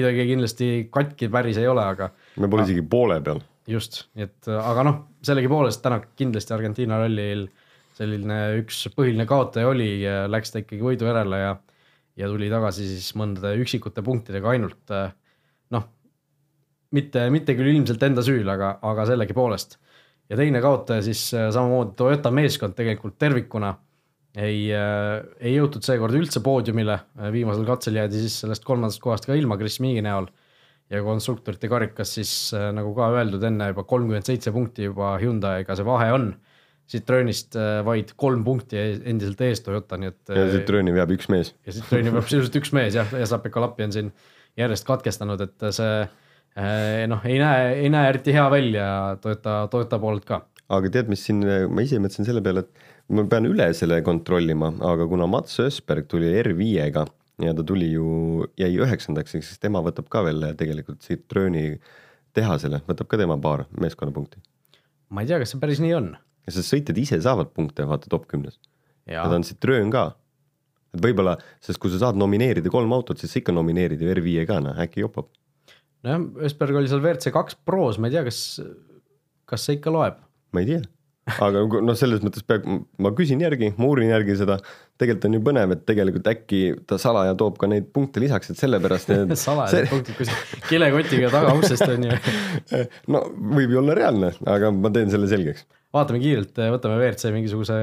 midagi 0.00 0.30
kindlasti 0.32 0.70
katki 0.90 1.30
päris 1.30 1.60
ei 1.62 1.70
ole, 1.70 1.84
aga 1.94 2.10
me 2.42 2.50
pole 2.50 2.66
isegi 2.66 2.82
poole 2.82 3.20
peal 3.22 3.44
just, 3.70 4.04
nii 4.14 4.26
et 4.28 4.50
aga 4.54 4.84
noh, 4.86 4.98
sellegipoolest 5.26 5.82
täna 5.84 6.00
kindlasti 6.18 6.54
Argentiina 6.54 7.00
rallil 7.02 7.46
selline 7.96 8.40
üks 8.60 8.84
põhiline 8.94 9.24
kaotaja 9.28 9.70
oli, 9.70 9.90
läks 10.28 10.52
ta 10.52 10.60
ikkagi 10.62 10.84
võidu 10.84 11.08
järele 11.08 11.40
ja 11.40 11.54
ja 12.16 12.28
tuli 12.32 12.48
tagasi 12.48 12.86
siis 12.88 13.10
mõndade 13.18 13.56
üksikute 13.60 14.04
punktidega 14.04 14.48
ainult 14.54 14.92
noh, 15.74 15.88
mitte, 16.96 17.26
mitte 17.32 17.56
küll 17.58 17.74
ilmselt 17.74 18.06
enda 18.08 18.24
süül, 18.24 18.46
aga, 18.48 18.76
aga 18.86 19.04
sellegipoolest. 19.10 19.76
ja 20.30 20.38
teine 20.38 20.62
kaotaja 20.64 21.04
siis 21.04 21.28
samamoodi 21.30 21.96
Toyota 21.98 22.32
meeskond 22.34 22.76
tegelikult 22.78 23.18
tervikuna 23.18 23.74
ei, 24.36 24.68
ei 24.72 25.52
jõutud 25.54 25.84
seekord 25.84 26.16
üldse 26.16 26.42
poodiumile, 26.44 26.98
viimasel 27.32 27.64
katsel 27.68 28.00
jäädi 28.00 28.24
siis 28.24 28.40
sellest 28.42 28.64
kolmandast 28.64 29.00
kohast 29.04 29.28
ka 29.28 29.36
ilma 29.36 29.56
Chris 29.60 29.78
Meegi 29.84 30.04
näol 30.04 30.28
ja 30.92 31.02
konstruktorite 31.02 31.68
karikas 31.70 32.12
siis 32.18 32.32
äh, 32.54 32.68
nagu 32.74 32.92
ka 32.96 33.10
öeldud 33.18 33.44
enne 33.48 33.70
juba 33.72 33.86
kolmkümmend 33.88 34.28
seitse 34.28 34.52
punkti 34.54 34.86
juba 34.86 35.16
Hyundai'ga 35.22 35.78
see 35.78 35.86
vahe 35.86 36.12
on. 36.14 36.28
Citroenist 36.86 37.56
äh, 37.58 37.80
vaid 37.86 38.12
kolm 38.20 38.44
punkti 38.46 38.78
e-, 38.78 39.00
endiselt 39.10 39.40
ees 39.42 39.64
Toyota, 39.66 39.98
nii 39.98 40.12
et. 40.12 40.20
ja 40.30 40.44
äh, 40.44 40.52
Citroeni 40.54 40.94
veab 40.94 41.10
üks 41.16 41.30
mees. 41.32 41.50
ja 41.66 41.74
Citroeni 41.74 42.14
veab 42.14 42.28
sisuliselt 42.28 42.60
üks 42.62 42.70
mees 42.76 42.94
jah, 42.98 43.10
ja 43.10 43.26
Sapeka 43.26 43.64
Lappi 43.64 43.88
on 43.88 43.96
siin 43.96 44.12
järjest 44.56 44.86
katkestanud, 44.88 45.42
et 45.42 45.66
see 45.74 45.96
noh, 47.10 47.24
ei 47.28 47.34
näe, 47.42 47.72
ei 47.82 47.88
näe 47.92 48.08
eriti 48.08 48.32
hea 48.32 48.46
välja 48.48 48.86
Toyota, 49.20 49.58
Toyota 49.72 49.98
poolelt 50.00 50.24
ka. 50.28 50.38
aga 50.72 50.92
tead, 50.94 51.10
mis 51.12 51.26
siin, 51.26 51.42
ma 51.42 51.84
ise 51.84 51.98
mõtlesin 52.00 52.30
selle 52.30 52.40
peale, 52.46 52.62
et 52.62 52.86
ma 53.12 53.26
pean 53.28 53.50
üle 53.50 53.66
selle 53.76 53.98
kontrollima, 54.06 54.70
aga 54.94 55.10
kuna 55.10 55.26
Mats 55.28 55.58
Ösberg 55.66 56.06
tuli 56.08 56.30
R5-ga 56.40 57.04
ja 57.42 57.54
ta 57.56 57.64
tuli 57.66 57.88
ju, 57.92 58.08
jäi 58.58 58.72
üheksandaks, 58.80 59.36
ehk 59.36 59.44
siis 59.44 59.60
tema 59.60 59.82
võtab 59.84 60.08
ka 60.12 60.22
veel 60.26 60.52
tegelikult 60.58 61.04
Citrooni 61.04 61.78
tehasele, 62.36 62.82
võtab 62.88 63.10
ka 63.10 63.20
tema 63.20 63.36
paar 63.40 63.66
meeskonnapunkti. 63.80 64.40
ma 65.10 65.22
ei 65.22 65.30
tea, 65.30 65.40
kas 65.42 65.52
see 65.54 65.62
päris 65.62 65.82
nii 65.84 65.94
on. 65.98 66.12
ja 66.46 66.54
sest 66.54 66.72
sõitjad 66.72 67.00
ise 67.00 67.20
saavad 67.22 67.52
punkte, 67.56 67.86
vaata 67.88 68.10
top 68.12 68.26
kümnes. 68.30 68.58
ja 69.06 69.24
ta 69.28 69.36
on 69.36 69.46
Citroen 69.46 69.92
ka. 69.92 70.08
et 70.96 71.02
võib-olla, 71.04 71.36
sest 71.60 71.80
kui 71.82 71.92
sa 71.92 72.00
saad 72.06 72.20
nomineerida 72.20 72.72
kolm 72.72 72.92
autot, 72.96 73.20
siis 73.20 73.32
sa 73.32 73.42
ikka 73.42 73.52
nomineerid 73.52 74.00
ju 74.00 74.12
R5 74.14 74.46
ka, 74.48 74.60
noh 74.64 74.84
äkki 74.86 75.04
jopab. 75.04 75.28
nojah, 76.06 76.28
Ösberg 76.48 76.80
oli 76.80 76.88
seal 76.88 77.04
WRC 77.04 77.34
kaks 77.36 77.60
Pros, 77.68 78.00
ma 78.00 78.08
ei 78.08 78.16
tea, 78.16 78.24
kas, 78.24 78.42
kas 79.44 79.68
see 79.68 79.80
ikka 79.80 79.92
loeb? 79.92 80.22
ma 80.52 80.64
ei 80.64 80.72
tea 80.72 80.84
aga 81.26 81.62
noh, 81.82 81.96
selles 81.98 82.22
mõttes 82.22 82.44
peab, 82.46 82.66
ma 83.02 83.10
küsin 83.16 83.40
järgi, 83.42 83.72
ma 83.78 83.88
uurin 83.88 84.12
järgi 84.12 84.36
seda, 84.38 84.58
tegelikult 85.00 85.26
on 85.28 85.36
ju 85.36 85.40
põnev, 85.48 85.74
et 85.74 85.82
tegelikult 85.88 86.30
äkki 86.30 86.60
ta 86.86 86.98
salaja 87.02 87.34
toob 87.38 87.58
ka 87.60 87.68
neid 87.70 87.88
punkte 87.94 88.22
lisaks, 88.22 88.52
et 88.52 88.60
sellepärast 88.60 89.10
need 89.10 89.34
salajased 89.40 89.76
see... 89.82 89.90
punktid 89.90 90.20
kuskil 90.20 90.62
kilekotiga 90.70 91.32
tagauksest 91.34 91.86
on 91.88 92.06
ju. 92.08 92.20
No 93.12 93.24
võib 93.56 93.74
ju 93.74 93.82
olla 93.82 93.96
reaalne, 93.98 94.32
aga 94.50 94.70
ma 94.74 94.92
teen 94.94 95.10
selle 95.12 95.28
selgeks. 95.30 95.66
vaatame 95.96 96.22
kiirelt, 96.22 96.54
võtame 96.76 97.00
WRC 97.00 97.34
mingisuguse 97.34 97.76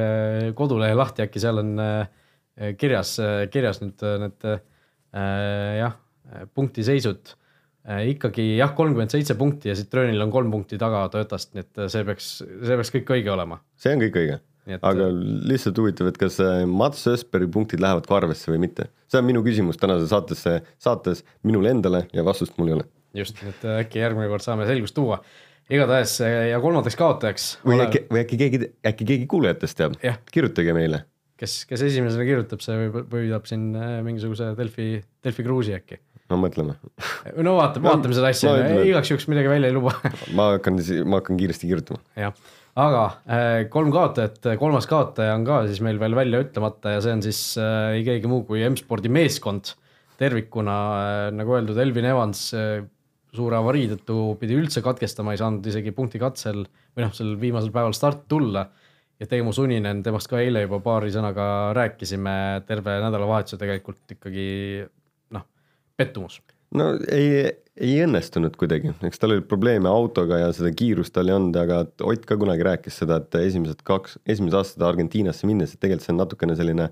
kodulehe 0.58 0.96
lahti, 0.98 1.28
äkki 1.28 1.44
seal 1.44 1.60
on 1.60 1.76
äh, 1.84 2.74
kirjas, 2.80 3.18
kirjas 3.52 3.84
nüüd 3.84 4.08
need 4.24 4.50
äh, 4.50 4.60
jah, 5.84 6.00
punktiseisud 6.56 7.36
ikkagi 7.84 8.46
jah, 8.56 8.72
kolmkümmend 8.78 9.12
seitse 9.12 9.36
punkti 9.40 9.72
ja 9.72 9.76
Citroenil 9.76 10.24
on 10.24 10.32
kolm 10.32 10.52
punkti 10.54 10.80
taga 10.80 11.04
Toyotast, 11.12 11.52
nii 11.56 11.66
et 11.66 11.84
äh, 11.84 11.92
see 11.92 12.08
peaks, 12.08 12.32
see 12.40 12.78
peaks 12.80 12.92
kõik 12.96 13.14
õige 13.18 13.32
olema. 13.34 13.60
see 13.80 13.96
on 13.96 14.04
kõik 14.06 14.20
õige, 14.22 14.38
aga 14.80 15.08
äh, 15.10 15.24
lihtsalt 15.52 15.82
huvitav, 15.82 16.12
et 16.12 16.20
kas 16.22 16.40
Mats 16.72 17.04
Ösbergi 17.12 17.52
punktid 17.52 17.84
lähevad 17.84 18.08
ka 18.08 18.20
arvesse 18.22 18.54
või 18.54 18.62
mitte. 18.66 18.88
see 19.12 19.20
on 19.20 19.28
minu 19.28 19.44
küsimus 19.44 19.80
tänase 19.82 20.08
saatesse, 20.12 20.62
saates 20.80 21.26
minule 21.44 21.74
endale 21.76 22.06
ja 22.16 22.24
vastust 22.24 22.56
mul 22.58 22.72
ei 22.72 22.78
ole. 22.78 22.88
just, 23.20 23.44
et 23.44 23.66
äkki 23.82 24.00
järgmine 24.00 24.32
kord 24.32 24.46
saame 24.46 24.70
selgust 24.70 24.96
tuua. 24.96 25.20
igatahes 25.68 26.16
ja 26.24 26.62
kolmandaks 26.64 27.00
kaotajaks. 27.00 27.50
või 27.68 27.82
ole... 27.82 27.90
äkki, 27.90 28.06
või 28.08 28.24
äkki 28.24 28.40
keegi, 28.46 28.62
äkki 28.94 29.10
keegi 29.12 29.28
kuulajatest 29.36 29.82
teab, 29.82 30.00
kirjutage 30.32 30.80
meile. 30.80 31.04
kes, 31.36 31.66
kes 31.68 31.84
esimesena 31.92 32.24
kirjutab, 32.32 32.64
see 32.64 32.80
võib, 32.86 33.12
võidab 33.12 33.52
siin 33.52 33.74
mingisuguse 34.08 34.54
Delfi, 34.56 34.90
Delfi 35.20 35.44
kruusi 35.44 35.76
äkki 35.76 36.00
no 36.34 36.40
mõtleme. 36.42 36.76
no 37.46 37.56
vaatame, 37.60 37.90
vaatame 37.90 38.18
seda 38.18 38.34
asja. 38.34 38.56
no,, 38.58 38.82
igaks 38.90 39.14
juhuks 39.14 39.30
midagi 39.32 39.52
välja 39.52 39.70
ei 39.72 39.78
luba. 39.78 39.94
Ma 40.38 40.54
hakkan, 40.56 40.82
ma 41.06 41.22
hakkan 41.22 41.40
kiiresti 41.40 41.70
kirjutama. 41.70 42.02
jah, 42.20 42.34
aga 42.84 43.04
äh, 43.24 43.60
kolm 43.74 43.94
kaotajat, 43.94 44.42
kolmas 44.62 44.90
kaotaja 44.90 45.38
on 45.38 45.46
ka 45.48 45.64
siis 45.70 45.84
meil 45.86 46.02
veel 46.02 46.18
välja 46.18 46.42
ütlemata 46.44 46.98
ja 46.98 47.06
see 47.06 47.16
on 47.20 47.24
siis 47.26 47.46
äh, 47.62 48.00
ei 48.00 48.08
keegi 48.08 48.32
muu 48.32 48.44
kui 48.50 48.66
M-spordi 48.68 49.14
meeskond. 49.14 49.76
Tervikuna, 50.18 50.74
äh, 50.98 51.30
nagu 51.34 51.56
öeldud, 51.58 51.80
Elvin 51.82 52.06
Evans 52.06 52.52
suure 53.34 53.58
avarii 53.58 53.90
tõttu 53.96 54.18
pidi 54.42 54.56
üldse 54.58 54.84
katkestama, 54.86 55.34
ei 55.34 55.42
saanud 55.42 55.66
isegi 55.66 55.94
punkti 55.96 56.22
katsel 56.22 56.64
või 56.94 57.06
noh, 57.06 57.14
sel 57.18 57.34
viimasel 57.42 57.74
päeval 57.74 57.96
starti 57.98 58.28
tulla. 58.30 58.68
Ja 59.22 59.28
Teemu 59.30 59.54
Suninen, 59.56 60.02
temast 60.04 60.28
ka 60.30 60.40
eile 60.42 60.66
juba 60.66 60.80
paari 60.84 61.12
sõnaga 61.14 61.46
rääkisime, 61.78 62.64
terve 62.68 62.98
nädalavahetuse 63.04 63.60
tegelikult 63.62 64.16
ikkagi 64.16 64.48
pettumus? 66.00 66.40
no 66.74 66.94
ei, 67.14 67.52
ei 67.78 67.98
õnnestunud 68.06 68.56
kuidagi, 68.60 68.94
eks 69.06 69.22
tal 69.22 69.36
oli 69.36 69.46
probleeme 69.46 69.90
autoga 69.92 70.40
ja 70.42 70.54
seda 70.56 70.74
kiirust 70.76 71.14
tal 71.16 71.30
ei 71.30 71.38
olnud, 71.38 71.58
aga 71.60 71.84
Ott 72.06 72.28
ka 72.30 72.38
kunagi 72.40 72.66
rääkis 72.66 73.02
seda, 73.04 73.20
et 73.22 73.38
esimesed 73.42 73.84
kaks, 73.86 74.18
esimesed 74.30 74.58
aastad 74.60 74.88
Argentiinasse 74.88 75.50
minnes, 75.50 75.74
et 75.74 75.82
tegelikult 75.82 76.08
see 76.08 76.16
on 76.16 76.22
natukene 76.24 76.58
selline 76.60 76.90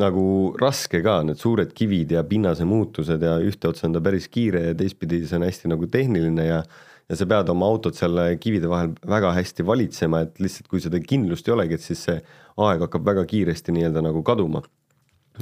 nagu 0.00 0.24
raske 0.60 1.00
ka, 1.02 1.16
need 1.26 1.40
suured 1.40 1.72
kivid 1.74 2.12
ja 2.14 2.22
pinnase 2.26 2.66
muutused 2.68 3.22
ja 3.26 3.38
ühte 3.42 3.72
otsa 3.72 3.88
on 3.88 3.96
ta 3.96 4.02
päris 4.04 4.28
kiire 4.30 4.68
ja 4.68 4.76
teistpidi 4.78 5.24
see 5.26 5.40
on 5.40 5.46
hästi 5.48 5.72
nagu 5.72 5.88
tehniline 5.90 6.46
ja 6.46 6.62
ja 7.10 7.16
sa 7.18 7.26
pead 7.26 7.48
oma 7.50 7.66
autot 7.66 7.96
seal 7.98 8.20
kivide 8.38 8.68
vahel 8.70 8.92
väga 9.10 9.32
hästi 9.34 9.64
valitsema, 9.66 10.22
et 10.22 10.36
lihtsalt 10.38 10.68
kui 10.70 10.82
seda 10.82 11.00
kindlust 11.02 11.48
ei 11.48 11.56
olegi, 11.56 11.74
et 11.74 11.82
siis 11.82 12.04
see 12.06 12.20
aeg 12.62 12.84
hakkab 12.86 13.08
väga 13.08 13.24
kiiresti 13.32 13.74
nii-öelda 13.74 14.04
nagu 14.06 14.22
kaduma. 14.26 14.62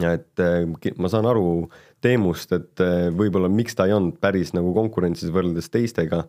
Ja 0.01 0.15
et 0.17 0.41
äh, 0.41 0.65
ma 0.97 1.11
saan 1.13 1.27
aru 1.29 1.69
Teemust, 2.05 2.53
et 2.55 2.83
äh, 2.85 3.09
võib-olla 3.15 3.51
miks 3.53 3.77
ta 3.79 3.89
ei 3.89 3.95
olnud 3.97 4.19
päris 4.23 4.55
nagu 4.57 4.73
konkurentsis 4.77 5.33
võrreldes 5.35 5.71
teistega. 5.71 6.25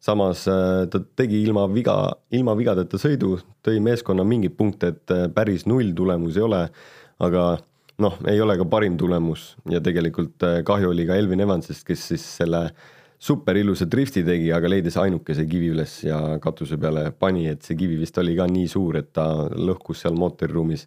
samas 0.00 0.46
äh, 0.48 0.86
ta 0.90 1.00
tegi 1.16 1.42
ilma 1.42 1.66
viga, 1.68 1.96
ilma 2.30 2.54
vigadeta 2.56 2.98
sõidu, 2.98 3.38
tõi 3.62 3.80
meeskonna 3.80 4.24
mingeid 4.24 4.56
punkte, 4.56 4.94
et 4.94 5.34
päris 5.34 5.66
null 5.66 5.92
tulemus 5.94 6.36
ei 6.36 6.42
ole, 6.42 6.62
aga 7.18 7.58
noh, 8.00 8.16
ei 8.26 8.40
ole 8.40 8.56
ka 8.56 8.64
parim 8.64 8.96
tulemus 8.96 9.56
ja 9.68 9.80
tegelikult 9.80 10.40
kahju 10.64 10.94
oli 10.94 11.06
ka 11.06 11.18
Elvin 11.20 11.44
Evansist, 11.44 11.84
kes 11.84 12.08
siis 12.12 12.24
selle 12.40 12.70
super 13.20 13.56
ilusa 13.56 13.84
drifti 13.84 14.22
tegi, 14.24 14.48
aga 14.56 14.68
leidis 14.72 14.96
ainukese 14.96 15.44
kivi 15.48 15.68
üles 15.74 15.98
ja 16.06 16.18
katuse 16.40 16.78
peale 16.80 17.10
pani, 17.12 17.50
et 17.52 17.66
see 17.66 17.76
kivi 17.76 17.98
vist 18.00 18.16
oli 18.18 18.32
ka 18.38 18.46
nii 18.48 18.68
suur, 18.72 18.96
et 19.02 19.10
ta 19.12 19.26
lõhkus 19.52 20.06
seal 20.06 20.16
mootoriruumis 20.16 20.86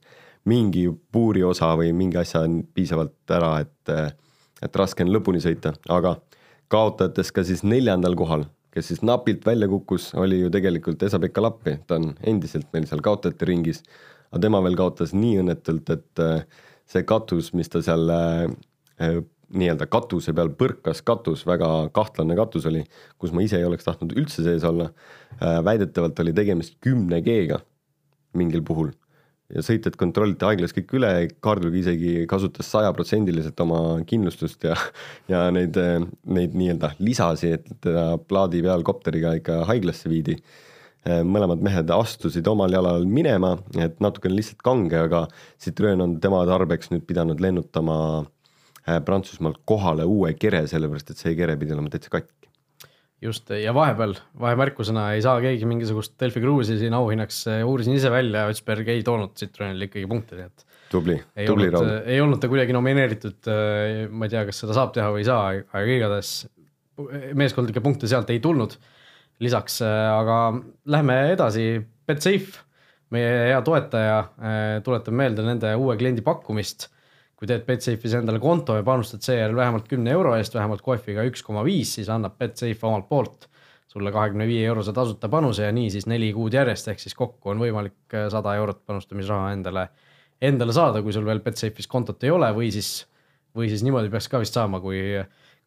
mingi 0.50 0.88
puuri 1.12 1.44
osa 1.44 1.72
või 1.80 1.94
mingi 1.96 2.20
asja 2.20 2.44
on 2.44 2.62
piisavalt 2.76 3.32
ära, 3.32 3.56
et, 3.64 4.16
et 4.64 4.76
raske 4.76 5.06
on 5.06 5.14
lõpuni 5.14 5.42
sõita, 5.44 5.74
aga 5.90 6.18
kaotajatest 6.74 7.36
ka 7.36 7.46
siis 7.48 7.64
neljandal 7.64 8.18
kohal, 8.20 8.48
kes 8.74 8.90
siis 8.92 9.04
napilt 9.06 9.46
välja 9.46 9.70
kukkus, 9.72 10.12
oli 10.20 10.42
ju 10.42 10.52
tegelikult 10.54 11.04
Esa-Pekka 11.06 11.44
Lappi, 11.46 11.78
ta 11.88 12.00
on 12.02 12.14
endiselt 12.28 12.68
meil 12.74 12.88
seal 12.90 13.04
kaotajate 13.06 13.48
ringis. 13.50 13.84
aga 14.32 14.42
tema 14.48 14.64
veel 14.66 14.76
kaotas 14.76 15.14
nii 15.14 15.44
õnnetult, 15.44 15.90
et 15.94 16.24
äh, 16.24 16.46
see 16.90 17.06
katus, 17.08 17.54
mis 17.54 17.70
ta 17.70 17.84
seal 17.86 18.10
äh, 18.10 19.20
nii-öelda 19.54 19.86
katuse 19.86 20.34
peal 20.34 20.50
põrkas 20.58 21.04
katus, 21.06 21.46
väga 21.46 21.70
kahtlane 21.94 22.36
katus 22.36 22.66
oli, 22.66 22.82
kus 23.22 23.32
ma 23.32 23.44
ise 23.46 23.60
ei 23.60 23.68
oleks 23.68 23.86
tahtnud 23.86 24.16
üldse 24.18 24.44
sees 24.44 24.66
olla. 24.66 24.90
Äh, 25.38 25.62
väidetavalt 25.66 26.20
oli 26.20 26.34
tegemist 26.34 26.80
kümne 26.82 27.22
G-ga 27.22 27.62
mingil 28.34 28.66
puhul 28.66 28.90
ja 29.52 29.64
sõitjad 29.66 29.96
kontrolliti 30.00 30.46
haiglas 30.48 30.74
kõik 30.76 30.94
üle, 30.98 31.12
kaardulgi 31.44 31.82
isegi 31.84 32.12
kasutas 32.30 32.70
sajaprotsendiliselt 32.74 33.60
oma 33.66 33.80
kindlustust 34.10 34.64
ja 34.68 34.78
ja 35.32 35.46
neid, 35.54 35.78
neid 36.24 36.56
nii-öelda 36.58 36.94
lisasi, 37.04 37.56
et 37.58 37.68
teda 37.84 38.14
plaadi 38.30 38.64
peal 38.66 38.86
kopteriga 38.88 39.36
ikka 39.40 39.64
haiglasse 39.70 40.12
viidi. 40.12 40.38
mõlemad 41.04 41.60
mehed 41.60 41.90
astusid 41.92 42.48
omal 42.48 42.72
jalal 42.72 43.04
minema, 43.04 43.58
et 43.76 43.98
natukene 44.00 44.38
lihtsalt 44.38 44.62
kange, 44.64 44.96
aga 44.96 45.26
Citroen 45.60 46.00
on 46.02 46.14
tema 46.24 46.46
tarbeks 46.48 46.94
nüüd 46.94 47.04
pidanud 47.10 47.44
lennutama 47.44 47.98
äh, 48.88 49.02
Prantsusmaalt 49.04 49.60
kohale 49.66 50.08
uue 50.08 50.32
kere, 50.40 50.64
sellepärast 50.68 51.12
et 51.12 51.20
see 51.20 51.36
kere 51.36 51.58
pidi 51.60 51.76
olema 51.76 51.92
täitsa 51.92 52.14
katki 52.14 52.53
just 53.24 53.50
ja 53.56 53.74
vahepeal 53.76 54.16
vahemärkusena 54.40 55.10
ei 55.16 55.24
saa 55.24 55.40
keegi 55.44 55.68
mingisugust 55.70 56.16
Delfi 56.20 56.42
Cruise'i 56.44 56.80
siin 56.82 56.96
auhinnaks, 56.98 57.44
uurisin 57.66 57.98
ise 57.98 58.12
välja, 58.12 58.48
Ötsberg 58.52 58.90
ei 58.92 59.04
toonud 59.06 59.36
Citroenile 59.40 59.90
ikkagi 59.90 60.10
punkte, 60.12 60.38
nii 60.40 60.50
et. 60.50 60.66
tubli, 60.92 61.18
tubli 61.48 61.70
Raul. 61.74 61.92
ei 62.06 62.22
olnud 62.22 62.42
ta 62.44 62.50
kuidagi 62.52 62.76
nomineeritud, 62.76 63.52
ma 64.12 64.28
ei 64.28 64.34
tea, 64.34 64.44
kas 64.50 64.64
seda 64.64 64.76
saab 64.78 64.94
teha 64.96 65.10
või 65.14 65.24
ei 65.24 65.30
saa, 65.30 65.54
aga 65.64 65.86
igatahes 65.98 66.34
meeskondlikke 67.34 67.82
punkte 67.84 68.10
sealt 68.12 68.30
ei 68.34 68.42
tulnud. 68.44 68.78
lisaks, 69.44 69.82
aga 69.84 70.38
lähme 70.86 71.16
edasi, 71.34 71.82
Betsafe, 72.08 72.62
meie 73.12 73.32
hea 73.50 73.62
toetaja, 73.66 74.18
tuletan 74.86 75.16
meelde 75.18 75.46
nende 75.46 75.74
uue 75.80 75.96
kliendi 75.98 76.22
pakkumist 76.26 76.90
kui 77.40 77.50
teed 77.50 77.66
Betsafe'is 77.68 78.14
endale 78.20 78.40
konto 78.40 78.76
ja 78.78 78.84
panustad 78.88 79.24
seejärel 79.26 79.56
vähemalt 79.58 79.88
kümne 79.90 80.14
euro 80.14 80.36
eest, 80.38 80.54
vähemalt 80.56 80.84
kohviga 80.86 81.26
üks 81.28 81.44
koma 81.44 81.64
viis, 81.66 81.96
siis 81.98 82.12
annab 82.14 82.38
Betsafe 82.40 82.88
omalt 82.88 83.10
poolt 83.10 83.50
sulle 83.94 84.12
kahekümne 84.14 84.48
viie 84.50 84.66
eurose 84.66 84.94
tasuta 84.94 85.30
panuse 85.30 85.68
ja 85.68 85.74
nii 85.76 85.92
siis 85.94 86.08
neli 86.10 86.32
kuud 86.34 86.56
järjest, 86.56 86.88
ehk 86.90 87.02
siis 87.04 87.14
kokku 87.18 87.52
on 87.54 87.62
võimalik 87.62 88.16
äh, 88.16 88.26
sada 88.34 88.56
eurot 88.58 88.82
panustamisraha 88.90 89.52
endale, 89.54 89.88
endale 90.42 90.74
saada, 90.74 91.04
kui 91.06 91.14
sul 91.14 91.28
veel 91.28 91.44
Betsafe'is 91.46 91.90
kontot 91.90 92.24
ei 92.26 92.34
ole 92.34 92.50
või 92.58 92.72
siis, 92.74 92.94
või 93.54 93.70
siis 93.70 93.84
niimoodi 93.86 94.10
peaks 94.14 94.30
ka 94.32 94.42
vist 94.42 94.58
saama, 94.58 94.82
kui, 94.82 95.04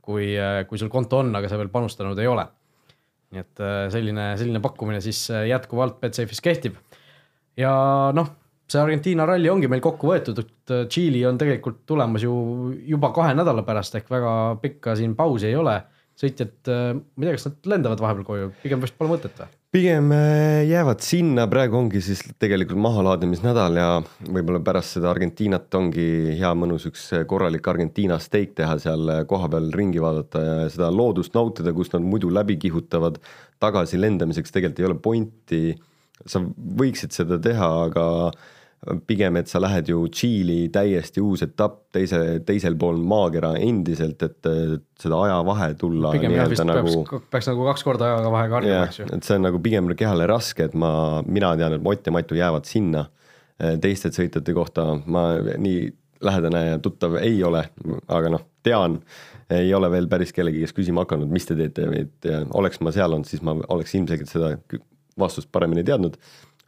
kui, 0.03 0.33
äh, 0.35 0.63
kui 0.67 0.81
sul 0.83 0.91
konto 0.93 1.23
on, 1.23 1.31
aga 1.39 1.51
sa 1.51 1.61
veel 1.61 1.71
panustanud 1.71 2.19
ei 2.23 2.31
ole. 2.31 2.47
nii 3.35 3.43
et 3.43 3.63
äh, 3.63 3.77
selline, 3.95 4.27
selline 4.41 4.63
pakkumine 4.65 4.99
siis 5.05 5.27
jätkuvalt 5.53 6.01
Betsafe'is 6.03 6.43
kehtib. 6.43 6.81
ja 7.57 7.77
noh 8.15 8.35
see 8.67 8.83
Argentiina 8.83 9.27
ralli 9.29 9.51
ongi 9.51 9.69
meil 9.71 9.83
kokku 9.85 10.11
võetud, 10.11 10.41
et 10.43 10.73
äh, 10.75 10.87
Tšiili 10.91 11.23
on 11.29 11.39
tegelikult 11.39 11.85
tulemas 11.89 12.25
ju 12.27 12.33
juba 12.87 13.13
kahe 13.15 13.35
nädala 13.39 13.63
pärast 13.67 13.95
ehk 13.99 14.11
väga 14.11 14.33
pikka 14.63 14.97
siin 14.99 15.15
pausi 15.19 15.53
ei 15.53 15.61
ole. 15.61 15.83
sõitjad, 16.17 16.55
äh, 16.73 16.97
ma 16.97 17.23
ei 17.23 17.29
tea, 17.29 17.37
kas 17.37 17.47
nad 17.47 17.67
lendavad 17.75 18.01
vahepeal 18.01 18.25
koju, 18.25 18.51
pigem 18.63 18.81
vist 18.81 18.97
pole 18.97 19.13
mõtet 19.13 19.37
või? 19.39 19.51
pigem 19.77 20.09
äh, 20.17 20.65
jäävad 20.65 21.05
sinna, 21.05 21.45
praegu 21.53 21.77
ongi 21.77 22.01
siis 22.01 22.23
tegelikult 22.41 22.81
mahalaadimisnädal 22.81 23.77
ja 23.77 23.89
võib-olla 24.25 24.63
pärast 24.65 24.97
seda 24.97 25.11
Argentiinat 25.13 25.75
ongi 25.77 26.09
hea 26.41 26.55
mõnus 26.57 26.89
üks 26.89 27.05
korralik 27.29 27.69
Argentiina 27.69 28.19
steik 28.23 28.57
teha 28.57 28.79
seal 28.83 29.13
kohapeal 29.29 29.69
ringi 29.77 30.03
vaadata 30.03 30.43
ja 30.43 30.57
seda 30.73 30.89
loodust 30.91 31.37
nautida, 31.37 31.77
kus 31.77 31.93
nad 31.93 32.03
muidu 32.03 32.33
läbi 32.33 32.57
kihutavad. 32.65 33.21
tagasi 33.61 34.01
lendamiseks 34.01 34.53
tegelikult 34.53 34.81
ei 34.81 34.91
ole 34.91 34.99
pointi. 34.99 35.63
sa 36.27 36.41
võiksid 36.41 37.13
seda 37.13 37.37
teha, 37.39 37.69
aga 37.91 38.07
pigem, 39.07 39.37
et 39.41 39.51
sa 39.51 39.61
lähed 39.63 39.91
ju 39.91 40.05
Tšiili 40.13 40.69
täiesti 40.75 41.23
uus 41.25 41.43
etapp 41.47 41.81
teise, 41.95 42.21
teisel 42.47 42.77
pool 42.79 42.99
maakera 43.03 43.55
endiselt, 43.59 44.23
et 44.23 44.49
seda 45.01 45.21
ajavahe 45.27 45.73
tulla. 45.81 46.13
pigem 46.15 46.37
jah, 46.37 46.49
vist 46.51 46.65
nagu, 46.67 47.03
peaks, 47.03 47.29
peaks 47.33 47.51
nagu 47.51 47.69
kaks 47.71 47.87
korda 47.87 48.13
ajavahe 48.21 48.49
karjuma, 48.53 48.87
eks 48.87 49.01
ju. 49.01 49.11
et 49.17 49.29
see 49.29 49.39
on 49.39 49.47
nagu 49.49 49.61
pigem 49.63 49.91
kehale 49.99 50.29
raske, 50.31 50.69
et 50.71 50.75
ma, 50.79 51.23
mina 51.27 51.55
tean, 51.59 51.79
et 51.79 51.93
Ott 51.97 52.07
ja 52.07 52.13
Matu 52.13 52.37
jäävad 52.37 52.67
sinna. 52.69 53.07
teiste 53.81 54.11
sõitjate 54.13 54.53
kohta 54.53 54.83
ma 55.09 55.31
nii 55.41 55.87
lähedane 56.21 56.61
ja 56.67 56.81
tuttav 56.83 57.15
ei 57.21 57.39
ole, 57.45 57.63
aga 58.13 58.33
noh, 58.35 58.43
tean, 58.65 58.99
ei 59.53 59.73
ole 59.75 59.89
veel 59.93 60.09
päris 60.13 60.35
kellegi 60.37 60.61
käest 60.61 60.77
küsima 60.77 61.07
hakanud, 61.07 61.31
mis 61.33 61.49
te 61.49 61.57
teete, 61.57 61.87
et 61.97 62.29
oleks 62.53 62.83
ma 62.85 62.93
seal 62.93 63.17
olnud, 63.17 63.29
siis 63.29 63.41
ma 63.47 63.57
oleks 63.73 63.95
ilmselgelt 63.97 64.33
seda 64.33 64.53
vastust 65.17 65.49
paremini 65.53 65.85
teadnud 65.87 66.19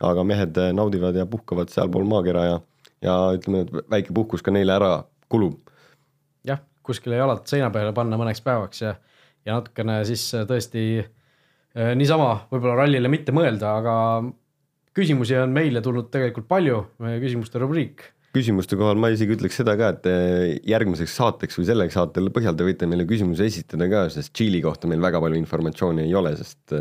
aga 0.04 0.24
mehed 0.26 0.58
eh, 0.60 0.72
naudivad 0.76 1.16
ja 1.18 1.26
puhkavad 1.26 1.72
sealpool 1.72 2.06
maakera 2.08 2.44
ja, 2.46 2.58
ja 3.04 3.16
ütleme, 3.36 3.64
et 3.64 3.90
väike 3.90 4.14
puhkus 4.14 4.44
ka 4.44 4.54
neile 4.54 4.76
ära 4.76 4.92
kulub. 5.32 5.58
jah, 6.46 6.62
kuskile 6.86 7.18
jalad 7.18 7.46
seina 7.50 7.70
peale 7.74 7.94
panna 7.96 8.18
mõneks 8.20 8.42
päevaks 8.44 8.84
ja, 8.84 8.94
ja 9.46 9.58
natukene 9.58 10.00
siis 10.08 10.26
eh, 10.34 10.46
tõesti 10.48 10.84
eh, 11.00 11.94
niisama 11.98 12.44
võib-olla 12.52 12.84
rallile 12.84 13.10
mitte 13.12 13.34
mõelda, 13.34 13.78
aga 13.82 13.96
küsimusi 14.96 15.36
on 15.38 15.52
meile 15.54 15.82
tulnud 15.84 16.12
tegelikult 16.14 16.48
palju, 16.50 16.84
meie 17.02 17.20
küsimuste 17.22 17.60
rubriik 17.62 18.12
küsimuste 18.38 18.76
kohal 18.78 18.98
ma 19.00 19.08
isegi 19.10 19.32
ütleks 19.34 19.56
seda 19.58 19.72
ka, 19.80 19.88
et 19.96 20.64
järgmiseks 20.68 21.14
saateks 21.16 21.56
või 21.58 21.64
selleks 21.66 21.96
saatel 21.96 22.28
põhjal 22.30 22.54
te 22.54 22.66
võite 22.66 22.86
meile 22.86 23.06
küsimusi 23.08 23.46
esitada 23.46 23.88
ka, 23.90 24.02
sest 24.12 24.34
Tšiili 24.36 24.60
kohta 24.62 24.86
meil 24.90 25.00
väga 25.02 25.18
palju 25.24 25.40
informatsiooni 25.40 26.04
ei 26.04 26.12
ole, 26.14 26.34
sest 26.38 26.76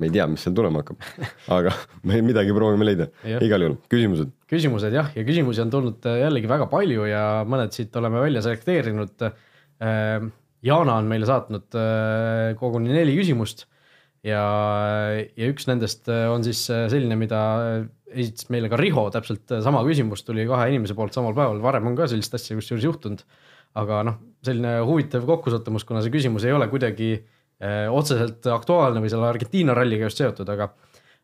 me 0.00 0.08
ei 0.08 0.14
tea, 0.14 0.26
mis 0.30 0.42
seal 0.44 0.56
tulema 0.56 0.82
hakkab, 0.82 1.00
aga 1.56 1.72
me 2.08 2.20
midagi 2.24 2.54
proovime 2.56 2.86
leida, 2.88 3.08
igal 3.44 3.66
juhul, 3.66 3.78
küsimused. 3.92 4.32
küsimused 4.50 4.96
jah, 4.96 5.10
ja 5.16 5.24
küsimusi 5.26 5.62
on 5.64 5.72
tulnud 5.72 6.08
äh, 6.08 6.22
jällegi 6.24 6.50
väga 6.50 6.68
palju 6.72 7.08
ja 7.08 7.24
mõned 7.48 7.74
siit 7.76 7.96
oleme 8.00 8.22
välja 8.24 8.42
selekteerinud. 8.46 9.26
Äh, 9.26 10.30
Jana 10.60 10.98
on 11.00 11.06
meile 11.08 11.28
saatnud 11.28 11.76
äh, 11.78 12.54
koguni 12.60 12.92
neli 12.92 13.14
küsimust. 13.16 13.66
Ja, 14.20 14.42
ja 15.16 15.46
üks 15.48 15.64
nendest 15.64 16.10
on 16.12 16.42
siis 16.44 16.58
selline, 16.68 17.16
mida 17.16 17.38
esitas 18.12 18.50
meile 18.52 18.68
ka 18.68 18.76
Riho, 18.76 19.06
täpselt 19.14 19.48
sama 19.64 19.80
küsimus 19.86 20.26
tuli 20.26 20.44
kahe 20.44 20.66
inimese 20.68 20.92
poolt 20.98 21.16
samal 21.16 21.32
päeval, 21.32 21.62
varem 21.64 21.88
on 21.88 21.96
ka 21.96 22.04
sellist 22.10 22.36
asja 22.36 22.58
kusjuures 22.58 22.84
juhtunud. 22.84 23.24
aga 23.80 24.02
noh, 24.04 24.18
selline 24.44 24.74
huvitav 24.84 25.24
kokkusattumus, 25.24 25.86
kuna 25.88 26.02
see 26.04 26.12
küsimus 26.12 26.44
ei 26.44 26.52
ole 26.52 26.68
kuidagi 26.68 27.14
äh, 27.14 27.24
Äh, 27.24 27.39
otseselt 27.60 28.46
aktuaalne 28.48 29.02
või 29.04 29.10
selle 29.12 29.26
Argentiina 29.28 29.74
ralliga 29.76 30.06
just 30.08 30.22
seotud, 30.22 30.48
aga 30.48 30.70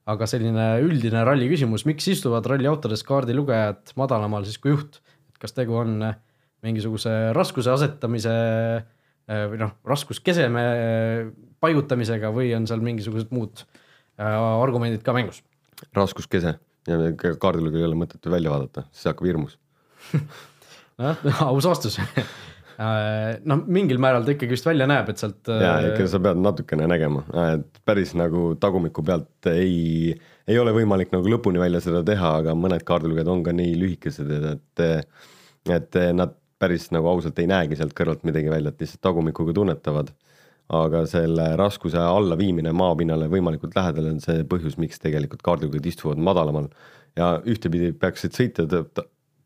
aga 0.07 0.27
selline 0.31 0.67
üldine 0.85 1.25
ralli 1.27 1.49
küsimus, 1.51 1.83
miks 1.89 2.07
istuvad 2.13 2.47
ralliautodes 2.47 3.03
kaardilugejad 3.09 3.95
madalamal 3.99 4.45
siis 4.47 4.61
kui 4.63 4.75
juht, 4.75 5.01
et 5.33 5.41
kas 5.43 5.57
tegu 5.57 5.75
on 5.81 5.97
äh, 6.07 6.19
mingisuguse 6.67 7.15
raskuse 7.37 7.73
asetamise 7.75 8.35
äh, 8.37 9.43
või 9.51 9.59
noh, 9.65 9.75
raskuskeseme 9.89 10.67
paigutamisega 11.65 12.31
või 12.35 12.53
on 12.59 12.69
seal 12.71 12.85
mingisugused 12.85 13.35
muud 13.35 13.65
argumendid 14.17 15.03
ka 15.05 15.13
mängus? 15.13 15.43
raskuskese. 15.97 16.55
Ja 16.87 16.97
kaardilugejal 17.19 17.83
ei 17.83 17.89
ole 17.91 17.99
mõtet 17.99 18.29
välja 18.31 18.53
vaadata, 18.53 18.87
siis 18.95 19.09
hakkab 19.11 19.27
hirmus. 19.27 19.59
Nojah, 20.99 21.43
aus 21.51 21.67
vastus. 21.69 21.99
Äh, 22.01 22.29
noh, 22.77 23.63
mingil 23.73 24.01
määral 24.03 24.25
ta 24.27 24.35
ikkagi 24.35 24.53
vist 24.53 24.67
välja 24.69 24.89
näeb, 24.89 25.09
et 25.09 25.21
sealt. 25.23 25.49
ja 25.49 25.77
äh, 25.79 25.91
ikka 25.91 26.09
sa 26.13 26.21
pead 26.23 26.41
natukene 26.45 26.89
nägema, 26.91 27.23
et 27.55 27.81
päris 27.89 28.13
nagu 28.19 28.51
tagumiku 28.61 29.05
pealt 29.07 29.49
ei, 29.53 30.13
ei 30.49 30.59
ole 30.61 30.75
võimalik 30.77 31.15
nagu 31.15 31.31
lõpuni 31.33 31.63
välja 31.63 31.81
seda 31.85 32.03
teha, 32.07 32.35
aga 32.43 32.57
mõned 32.59 32.85
kaardilugejad 32.87 33.31
on 33.33 33.45
ka 33.47 33.55
nii 33.57 33.79
lühikesed, 33.81 34.35
et, 34.53 34.85
et 35.73 36.01
nad 36.17 36.37
päris 36.61 36.91
nagu 36.93 37.09
ausalt 37.11 37.39
ei 37.41 37.49
näegi 37.49 37.79
sealt 37.81 37.97
kõrvalt 37.97 38.29
midagi 38.29 38.53
välja, 38.53 38.73
et 38.73 38.85
lihtsalt 38.85 39.05
tagumikuga 39.09 39.57
tunnetavad. 39.57 40.13
aga 40.67 41.05
selle 41.07 41.45
raskuse 41.57 42.01
allaviimine 42.03 42.73
maapinnale 42.75 43.29
võimalikult 43.31 43.77
lähedale 43.77 44.11
on 44.11 44.21
see 44.21 44.43
põhjus, 44.51 44.75
miks 44.83 44.99
tegelikult 44.99 45.45
kaardilugejad 45.47 45.87
istuvad 45.87 46.19
madalamal 46.19 46.67
ja 47.17 47.37
ühtepidi 47.47 47.93
peaksid 47.95 48.35
sõitjad 48.35 48.75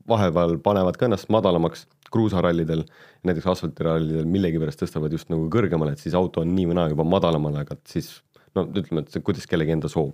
vahepeal 0.08 0.56
panevad 0.64 0.96
ka 0.96 1.10
ennast 1.10 1.28
madalamaks 1.28 1.84
kruusarallidel, 2.14 2.84
näiteks 3.26 3.48
asfaltirallidel 3.54 4.28
millegipärast 4.30 4.82
tõstavad 4.82 5.14
just 5.14 5.30
nagu 5.32 5.48
kõrgemale, 5.52 5.94
et 5.94 6.02
siis 6.02 6.16
auto 6.18 6.44
on 6.44 6.54
nii 6.56 6.68
või 6.70 6.78
naa 6.78 6.90
juba 6.92 7.06
madalamal, 7.06 7.60
aga 7.62 7.78
siis 7.88 8.12
no 8.56 8.66
ütleme, 8.66 9.04
et 9.04 9.14
see, 9.14 9.24
kuidas 9.24 9.46
kellegi 9.50 9.74
enda 9.76 9.90
soov. 9.92 10.12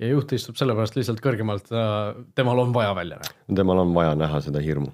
ja 0.00 0.08
juht 0.08 0.32
istub 0.36 0.56
sellepärast 0.60 0.96
lihtsalt 0.96 1.20
kõrgemalt, 1.24 1.70
temal 2.38 2.64
on 2.64 2.74
vaja 2.76 2.94
välja 2.96 3.20
näha. 3.20 3.36
temal 3.62 3.84
on 3.84 3.94
vaja 3.96 4.16
näha 4.18 4.40
seda 4.44 4.62
hirmu. 4.64 4.92